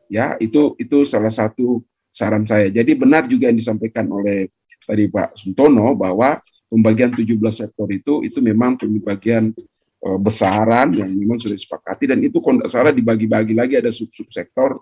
[0.09, 2.74] Ya, itu itu salah satu saran saya.
[2.74, 4.49] Jadi benar juga yang disampaikan oleh
[4.82, 9.53] tadi Pak Suntono bahwa pembagian 17 sektor itu itu memang pembagian
[10.05, 14.30] uh, besaran yang memang sudah disepakati dan itu kalau tidak salah dibagi-bagi lagi ada sub-sub
[14.34, 14.82] sektor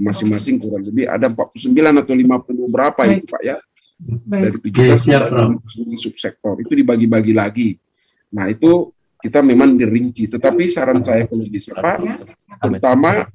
[0.00, 1.72] masing-masing kurang lebih ada 49
[2.04, 3.16] atau 50 berapa Baik.
[3.16, 3.56] itu Pak ya.
[4.02, 7.70] Dari 17 subsektor itu dibagi-bagi lagi.
[8.34, 8.90] Nah, itu
[9.22, 10.26] kita memang dirinci.
[10.26, 12.02] Tetapi saran saya kalau bisa Pak,
[12.58, 13.30] pertama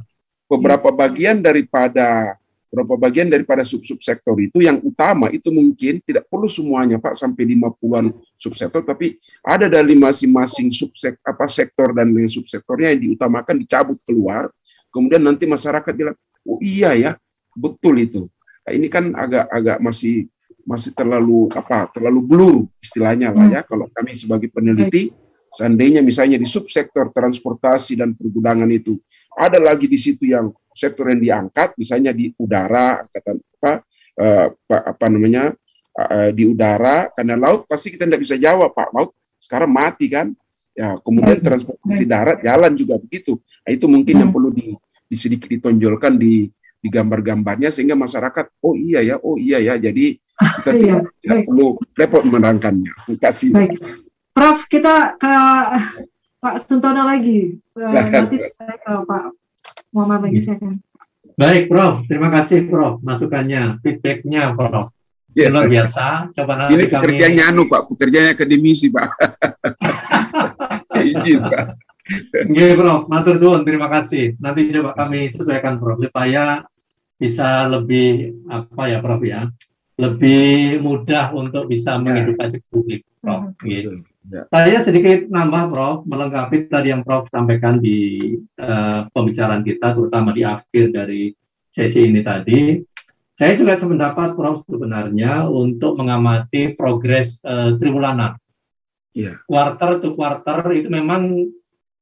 [0.48, 2.36] beberapa bagian daripada
[2.68, 7.48] beberapa bagian daripada sub-sub sektor itu yang utama itu mungkin tidak perlu semuanya Pak sampai
[7.56, 14.52] 50-an subsektor tapi ada dari masing-masing subsek apa sektor dan subsektornya yang diutamakan dicabut keluar
[14.92, 16.16] kemudian nanti masyarakat bilang
[16.48, 17.12] oh iya ya.
[17.52, 18.26] Betul itu.
[18.64, 20.32] Nah, ini kan agak-agak masih
[20.68, 23.62] masih terlalu apa terlalu blur istilahnya lah ya.
[23.64, 25.12] Kalau kami sebagai peneliti
[25.56, 29.00] seandainya misalnya di subsektor transportasi dan pergudangan itu
[29.34, 33.74] ada lagi di situ yang sektor yang diangkat misalnya di udara angkatan apa
[34.22, 35.56] uh, apa namanya
[35.98, 38.92] uh, di udara karena laut pasti kita tidak bisa jawab pak.
[38.94, 40.36] Laut sekarang mati kan.
[40.78, 43.42] Ya kemudian transportasi darat jalan juga begitu.
[43.66, 44.78] Nah, itu mungkin yang perlu di,
[45.08, 46.48] di sedikit ditonjolkan di
[46.78, 51.40] di gambar-gambarnya sehingga masyarakat oh iya ya oh iya ya jadi kita iya, tidak, tidak
[51.50, 53.72] perlu repot menerangkannya terima kasih baik.
[54.38, 55.34] Prof kita ke
[56.38, 59.24] Pak Suntono lagi nanti saya ke Pak
[59.90, 60.78] Muhammad lagi saya
[61.38, 62.02] Baik, Prof.
[62.10, 62.98] Terima kasih, Prof.
[63.06, 64.90] Masukannya, feedbacknya, Prof.
[65.38, 66.34] Ya, Luar biasa.
[66.34, 67.54] Coba nanti Ini pekerjaannya kami...
[67.54, 67.82] anu, Pak.
[67.94, 69.10] Pekerjaannya akademisi, Pak.
[70.98, 71.78] Izin, Pak.
[72.48, 73.12] Oke, Prof.
[73.12, 74.40] Matur suwun, terima kasih.
[74.40, 76.64] Nanti coba kami sesuaikan, Prof, supaya
[77.20, 79.52] bisa lebih apa ya, Prof ya,
[80.00, 82.02] lebih mudah untuk bisa ya.
[82.02, 83.52] mengedukasi publik, Prof.
[83.60, 84.04] Gitu.
[84.28, 84.48] Ya.
[84.48, 90.48] Saya sedikit nambah, Prof, melengkapi tadi yang Prof sampaikan di uh, pembicaraan kita, terutama di
[90.48, 91.36] akhir dari
[91.68, 92.80] sesi ini tadi.
[93.38, 98.40] Saya juga sependapat, Prof, sebenarnya untuk mengamati progres uh, triwulan
[99.18, 99.36] yeah.
[99.50, 101.50] quarter to quarter itu memang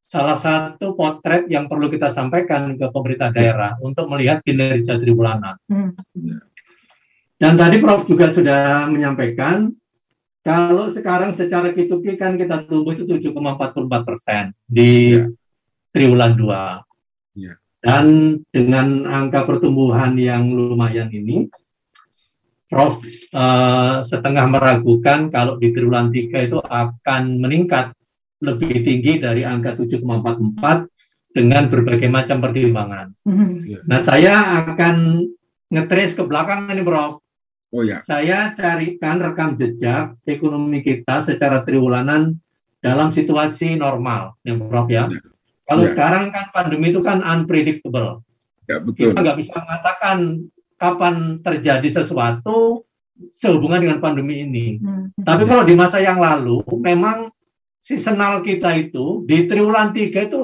[0.06, 5.58] salah satu potret yang perlu kita sampaikan ke pemerintah daerah untuk melihat kinerja triwulan.
[5.66, 5.92] Hmm.
[7.36, 9.74] Dan tadi Prof juga sudah menyampaikan
[10.46, 15.28] kalau sekarang secara K2K kan kita tumbuh itu 7,44 persen di yeah.
[15.90, 17.42] triwulan 2.
[17.42, 17.58] Yeah.
[17.82, 18.06] Dan
[18.54, 21.50] dengan angka pertumbuhan yang lumayan ini,
[22.70, 23.02] Prof
[23.34, 27.98] uh, setengah meragukan kalau di triwulan 3 itu akan meningkat
[28.44, 33.12] lebih tinggi dari angka 7,44 dengan berbagai macam pertimbangan.
[33.28, 33.88] Mm-hmm.
[33.88, 35.28] Nah, saya akan
[35.72, 37.20] ngetrace ke belakang ini, Prof.
[37.76, 38.00] Oh ya.
[38.08, 42.40] Saya carikan rekam jejak ekonomi kita secara triwulanan
[42.80, 45.12] dalam situasi normal, ya, Prof ya.
[45.12, 45.20] ya.
[45.66, 45.92] Kalau ya.
[45.92, 48.24] sekarang kan pandemi itu kan unpredictable.
[48.70, 49.12] Ya, betul.
[49.12, 50.18] Kita nggak bisa mengatakan
[50.80, 52.86] kapan terjadi sesuatu
[53.32, 54.80] sehubungan dengan pandemi ini.
[54.80, 55.12] Hmm.
[55.20, 57.32] Tapi kalau di masa yang lalu memang
[57.86, 60.42] seasonal kita itu di triwulan 3 itu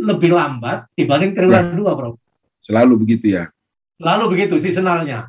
[0.00, 1.84] lebih lambat dibanding triwulan ya.
[1.84, 2.10] 2, Bro.
[2.56, 3.52] Selalu begitu ya.
[4.00, 5.28] Selalu begitu seasonalnya.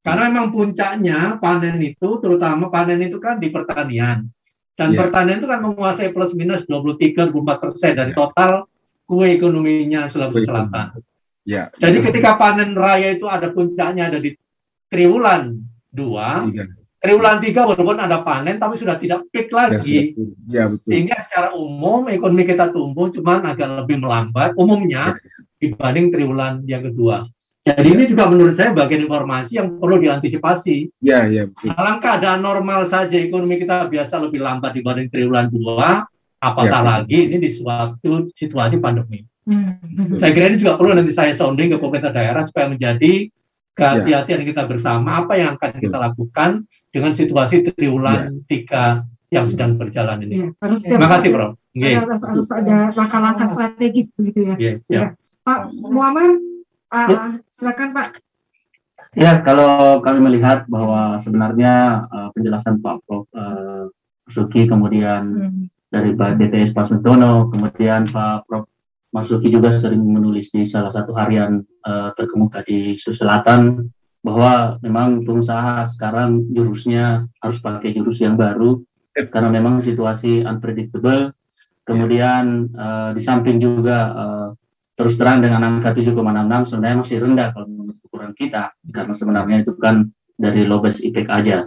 [0.00, 4.24] Karena memang puncaknya panen itu terutama panen itu kan di pertanian.
[4.72, 5.04] Dan ya.
[5.04, 8.16] pertanian itu kan menguasai plus minus 23 24 persen dari ya.
[8.16, 8.64] total
[9.04, 10.96] kue ekonominya Sulawesi Selatan.
[11.44, 11.68] Ya.
[11.76, 14.32] Jadi ketika panen raya itu ada puncaknya ada di
[14.88, 15.58] triwulan
[15.90, 16.66] dua, iya.
[17.06, 20.18] Triwulan tiga walaupun ada panen tapi sudah tidak peak lagi.
[20.50, 20.90] Ya, betul.
[20.90, 25.18] Sehingga secara umum ekonomi kita tumbuh cuman agak lebih melambat umumnya ya.
[25.62, 27.30] dibanding triwulan yang kedua.
[27.62, 27.94] Jadi ya.
[27.98, 30.90] ini juga menurut saya bagian informasi yang perlu diantisipasi.
[31.02, 31.46] Ya, ya.
[31.46, 31.70] Betul.
[31.70, 36.02] Dalam keadaan normal saja ekonomi kita biasa lebih lambat dibanding triwulan dua,
[36.42, 39.22] apatah ya, lagi ini di suatu situasi pandemi.
[39.46, 39.78] Hmm.
[40.18, 43.30] Saya kira ini juga perlu nanti saya sounding ke pemerintah daerah supaya menjadi
[43.76, 44.46] kehati-hatian ya.
[44.50, 46.50] kita bersama apa yang akan kita lakukan
[46.88, 48.44] dengan situasi triwulan ya.
[48.48, 48.84] tiga
[49.28, 50.34] yang sedang berjalan ini.
[50.34, 51.52] Ya, harus Terima kasih, Prof.
[51.76, 54.54] Harus, harus ada langkah-langkah strategis begitu ya.
[54.56, 55.00] Ya, ya.
[55.44, 56.40] Pak Muhammad,
[56.88, 57.18] uh, ya.
[57.52, 58.08] silakan Pak.
[59.16, 63.28] Ya, kalau kami melihat bahwa sebenarnya uh, penjelasan Pak Prof.
[63.36, 63.92] Uh,
[64.26, 65.62] Suki, kemudian hmm.
[65.86, 68.66] dari Pak DPS Pak Suntono, kemudian Pak Prof.
[69.16, 73.60] Masuki juga sering menulis di salah satu harian uh, terkemuka di Sulawesi Selatan
[74.20, 78.84] bahwa memang pengusaha sekarang jurusnya harus pakai jurus yang baru
[79.32, 81.32] karena memang situasi unpredictable.
[81.86, 84.48] Kemudian uh, di samping juga uh,
[84.92, 89.72] terus terang dengan angka 7,66 sebenarnya masih rendah kalau menurut ukuran kita karena sebenarnya itu
[89.80, 90.04] kan
[90.36, 91.64] dari lowest impact aja.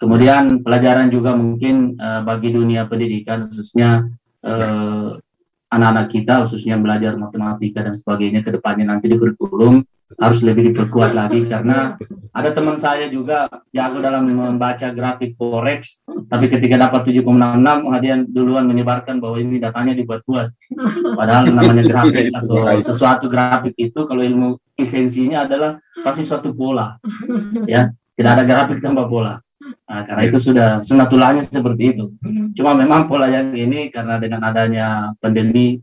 [0.00, 4.08] Kemudian pelajaran juga mungkin uh, bagi dunia pendidikan khususnya
[4.42, 5.20] uh,
[5.70, 9.86] anak-anak kita khususnya belajar matematika dan sebagainya ke depannya nanti di kurikulum
[10.18, 11.46] harus lebih diperkuat lagi.
[11.46, 11.94] Karena
[12.34, 18.66] ada teman saya juga jago dalam membaca grafik forex tapi ketika dapat 7,66 dia duluan
[18.66, 20.48] menyebarkan bahwa ini datanya dibuat-buat.
[21.14, 26.96] Padahal namanya grafik atau sesuatu grafik itu kalau ilmu esensinya adalah pasti suatu pola
[27.68, 29.36] ya tidak ada grafik tanpa pola
[29.90, 32.14] Nah, karena itu sudah sunatulahnya seperti itu.
[32.22, 32.54] Hmm.
[32.54, 35.80] Cuma memang pola yang ini karena dengan adanya pandemi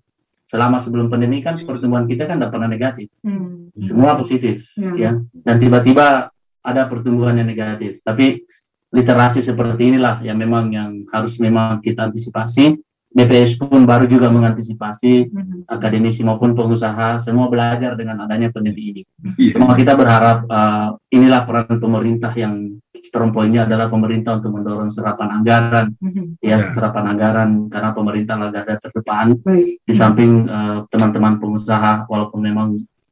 [0.48, 3.12] selama sebelum pandemi kan pertumbuhan kita kan tidak pernah negatif.
[3.22, 3.70] Hmm.
[3.76, 4.96] Semua positif hmm.
[4.96, 5.20] ya.
[5.44, 6.32] Dan tiba-tiba
[6.64, 8.00] ada pertumbuhan yang negatif.
[8.04, 8.48] Tapi
[8.92, 15.32] literasi seperti inilah yang memang yang harus memang kita antisipasi BPS pun baru juga mengantisipasi
[15.32, 15.60] mm-hmm.
[15.72, 19.02] akademisi maupun pengusaha semua belajar dengan adanya pandemi ini.
[19.40, 19.58] Yeah.
[19.58, 25.40] Cuma kita berharap uh, inilah peran pemerintah yang strong pointnya adalah pemerintah untuk mendorong serapan
[25.40, 26.44] anggaran, mm-hmm.
[26.44, 26.70] ya yeah.
[26.70, 29.40] serapan anggaran karena pemerintah lah garda terdepan.
[29.42, 29.80] Right.
[29.82, 32.68] Di samping uh, teman-teman pengusaha walaupun memang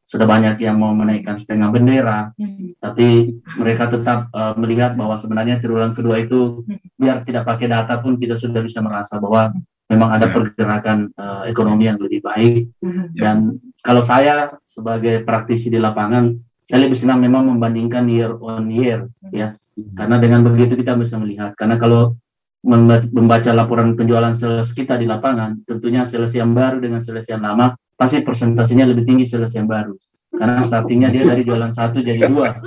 [0.05, 2.77] sudah banyak yang mau menaikkan setengah bendera, hmm.
[2.77, 7.01] tapi mereka tetap uh, melihat bahwa sebenarnya triwulan kedua itu hmm.
[7.01, 9.49] biar tidak pakai data pun kita sudah bisa merasa bahwa
[9.89, 13.13] memang ada pergerakan uh, ekonomi yang lebih baik mm-hmm.
[13.17, 16.33] dan kalau saya sebagai praktisi di lapangan
[16.65, 19.53] saya lebih senang memang membandingkan year on year ya
[19.93, 22.17] karena dengan begitu kita bisa melihat karena kalau
[22.65, 27.77] membaca laporan penjualan sales kita di lapangan tentunya sales yang baru dengan sales yang lama
[27.95, 29.95] pasti persentasenya lebih tinggi sales yang baru
[30.35, 32.59] karena startingnya dia dari jualan satu jadi dua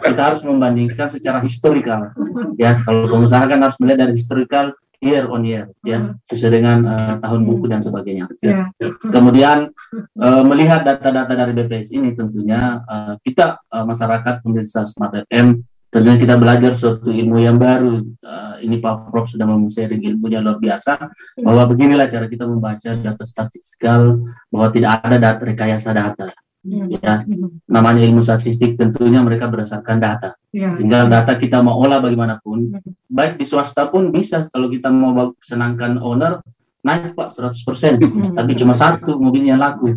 [0.00, 2.10] kita harus membandingkan secara historikal
[2.56, 7.14] ya kalau pengusaha kan harus melihat dari historikal year on year ya sesuai dengan uh,
[7.24, 8.28] tahun buku dan sebagainya.
[8.44, 8.68] Ya.
[9.08, 9.72] Kemudian
[10.20, 16.16] uh, melihat data-data dari BPS ini tentunya uh, kita uh, masyarakat pemirsa Smart FM tentunya
[16.16, 18.06] kita belajar suatu ilmu yang baru.
[18.22, 21.10] Uh, ini Pak Prof sudah sharing ilmunya luar biasa
[21.42, 26.30] bahwa beginilah cara kita membaca data statistikal bahwa tidak ada data rekayasa data.
[26.60, 27.24] Ya,
[27.64, 30.36] namanya ilmu statistik tentunya mereka berdasarkan data.
[30.52, 30.76] Ya.
[30.76, 32.76] Tinggal data kita mau olah bagaimanapun,
[33.08, 36.44] baik di swasta pun bisa kalau kita mau senangkan owner
[36.80, 39.96] naik pak 100% tapi cuma satu mobilnya laku.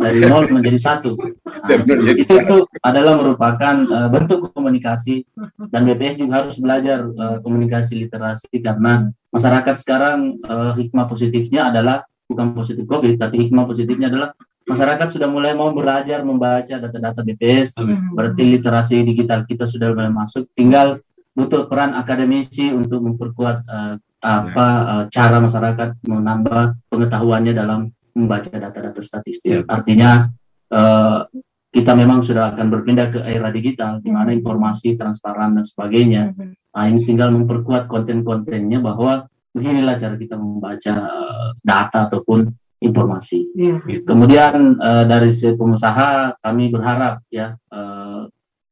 [0.00, 1.14] Dari nol menjadi satu.
[1.60, 1.76] Nah,
[2.16, 5.28] itu, itu adalah merupakan uh, bentuk komunikasi.
[5.68, 8.48] Dan BPS juga harus belajar uh, komunikasi literasi.
[8.64, 14.32] Karena masyarakat sekarang uh, hikmah positifnya adalah bukan positif COVID tapi hikmah positifnya adalah
[14.64, 17.74] masyarakat sudah mulai mau belajar membaca data-data BPS
[18.14, 20.46] berarti literasi digital kita sudah mulai masuk.
[20.54, 21.02] Tinggal
[21.34, 29.00] butuh peran akademisi untuk memperkuat uh, apa uh, cara masyarakat menambah pengetahuannya dalam membaca data-data
[29.00, 29.50] statistik.
[29.50, 29.60] Ya.
[29.64, 30.28] Artinya
[30.68, 31.24] uh,
[31.72, 36.34] kita memang sudah akan berpindah ke era digital di mana informasi transparan dan sebagainya.
[36.36, 39.24] Nah, ini tinggal memperkuat konten-kontennya bahwa
[39.56, 42.50] beginilah cara kita membaca uh, data ataupun
[42.80, 43.56] informasi.
[43.56, 43.80] Ya.
[44.04, 48.28] Kemudian uh, dari si pengusaha kami berharap ya uh,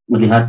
[0.09, 0.49] melihat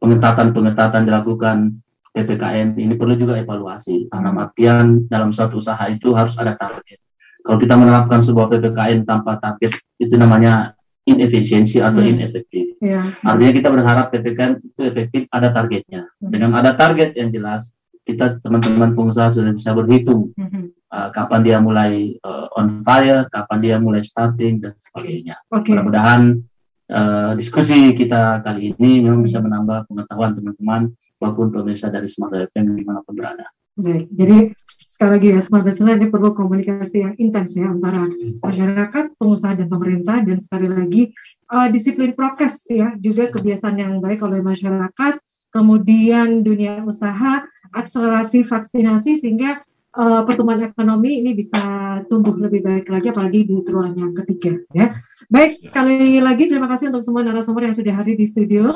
[0.00, 1.83] pengetatan-pengetatan dilakukan
[2.14, 4.06] PPKM ini perlu juga evaluasi.
[4.06, 7.02] Karena artian dalam suatu usaha itu harus ada target.
[7.42, 12.10] Kalau kita menerapkan sebuah PPKM tanpa target, itu namanya inefisiensi atau hmm.
[12.16, 12.80] inefektif.
[12.80, 13.12] Ya.
[13.20, 16.08] Artinya kita berharap PPKM itu efektif, ada targetnya.
[16.22, 16.30] Hmm.
[16.32, 20.72] Dengan ada target yang jelas, kita teman-teman pengusaha sudah bisa berhitung hmm.
[20.92, 25.40] uh, kapan dia mulai uh, on fire, kapan dia mulai starting dan sebagainya.
[25.52, 25.76] Okay.
[25.76, 26.40] Mudah-mudahan
[26.88, 30.92] uh, diskusi kita kali ini memang bisa menambah pengetahuan teman-teman
[31.24, 33.48] maupun pemirsa dari Smart FM di mana pun berada.
[33.74, 38.06] Baik, jadi sekali lagi ya Smart FM ini perlu komunikasi yang intens ya antara
[38.38, 41.02] masyarakat, pengusaha dan pemerintah dan sekali lagi
[41.50, 45.18] uh, disiplin prokes ya juga kebiasaan yang baik oleh masyarakat,
[45.50, 47.42] kemudian dunia usaha,
[47.74, 51.62] akselerasi vaksinasi sehingga uh, pertumbuhan ekonomi ini bisa
[52.10, 54.94] tumbuh lebih baik lagi apalagi di triwulan yang ketiga ya.
[55.30, 58.66] Baik sekali lagi terima kasih untuk semua narasumber yang sudah hadir di studio.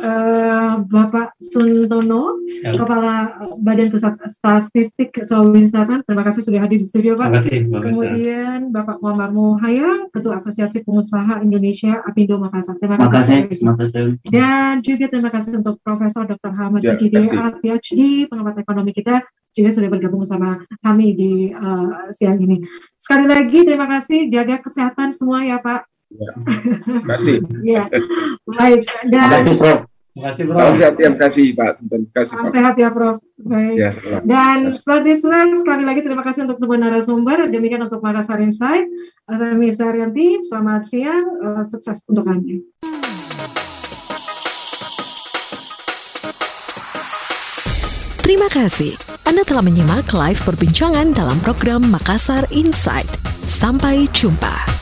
[0.00, 2.72] Uh, Bapak Suntono, ya.
[2.72, 7.44] Kepala Badan Pusat Statistik Sulawesi Selatan, terima kasih sudah hadir di studio Pak.
[7.44, 12.80] Terima kasih, Kemudian Bapak Muhammad Muhaya, Ketua Asosiasi Pengusaha Indonesia Apindo Makassar.
[12.80, 13.52] Terima kasih.
[13.52, 14.16] Terima kasih.
[14.24, 16.52] Dan juga terima kasih untuk Profesor Dr.
[16.56, 17.20] Hamad ya, Sikide,
[17.60, 19.20] PhD, pengamat ekonomi kita
[19.54, 22.62] juga sudah bergabung bersama kami di uh, siang ini.
[22.94, 25.90] Sekali lagi terima kasih, jaga kesehatan semua ya Pak.
[26.10, 26.30] Ya,
[26.82, 27.36] terima kasih.
[27.78, 27.84] ya,
[28.46, 28.82] baik.
[29.06, 29.80] Dan, terima kasih Prof.
[30.10, 30.58] Terima kasih Prof.
[30.58, 31.70] Salam sehat ya, terima kasih Pak.
[31.78, 33.16] Terima kasih Salam sehat ya Prof.
[33.38, 33.76] Baik.
[33.78, 33.90] Ya,
[34.26, 35.10] Dan seperti
[35.54, 37.38] sekali lagi terima kasih untuk semua narasumber.
[37.50, 38.86] Demikian untuk Makassar Insight.
[39.30, 42.58] Saya Mirza Arianti, selamat siang, uh, sukses untuk Anda.
[48.30, 48.94] Terima kasih.
[49.26, 53.10] Anda telah menyimak live perbincangan dalam program Makassar Insight.
[53.42, 54.79] Sampai jumpa.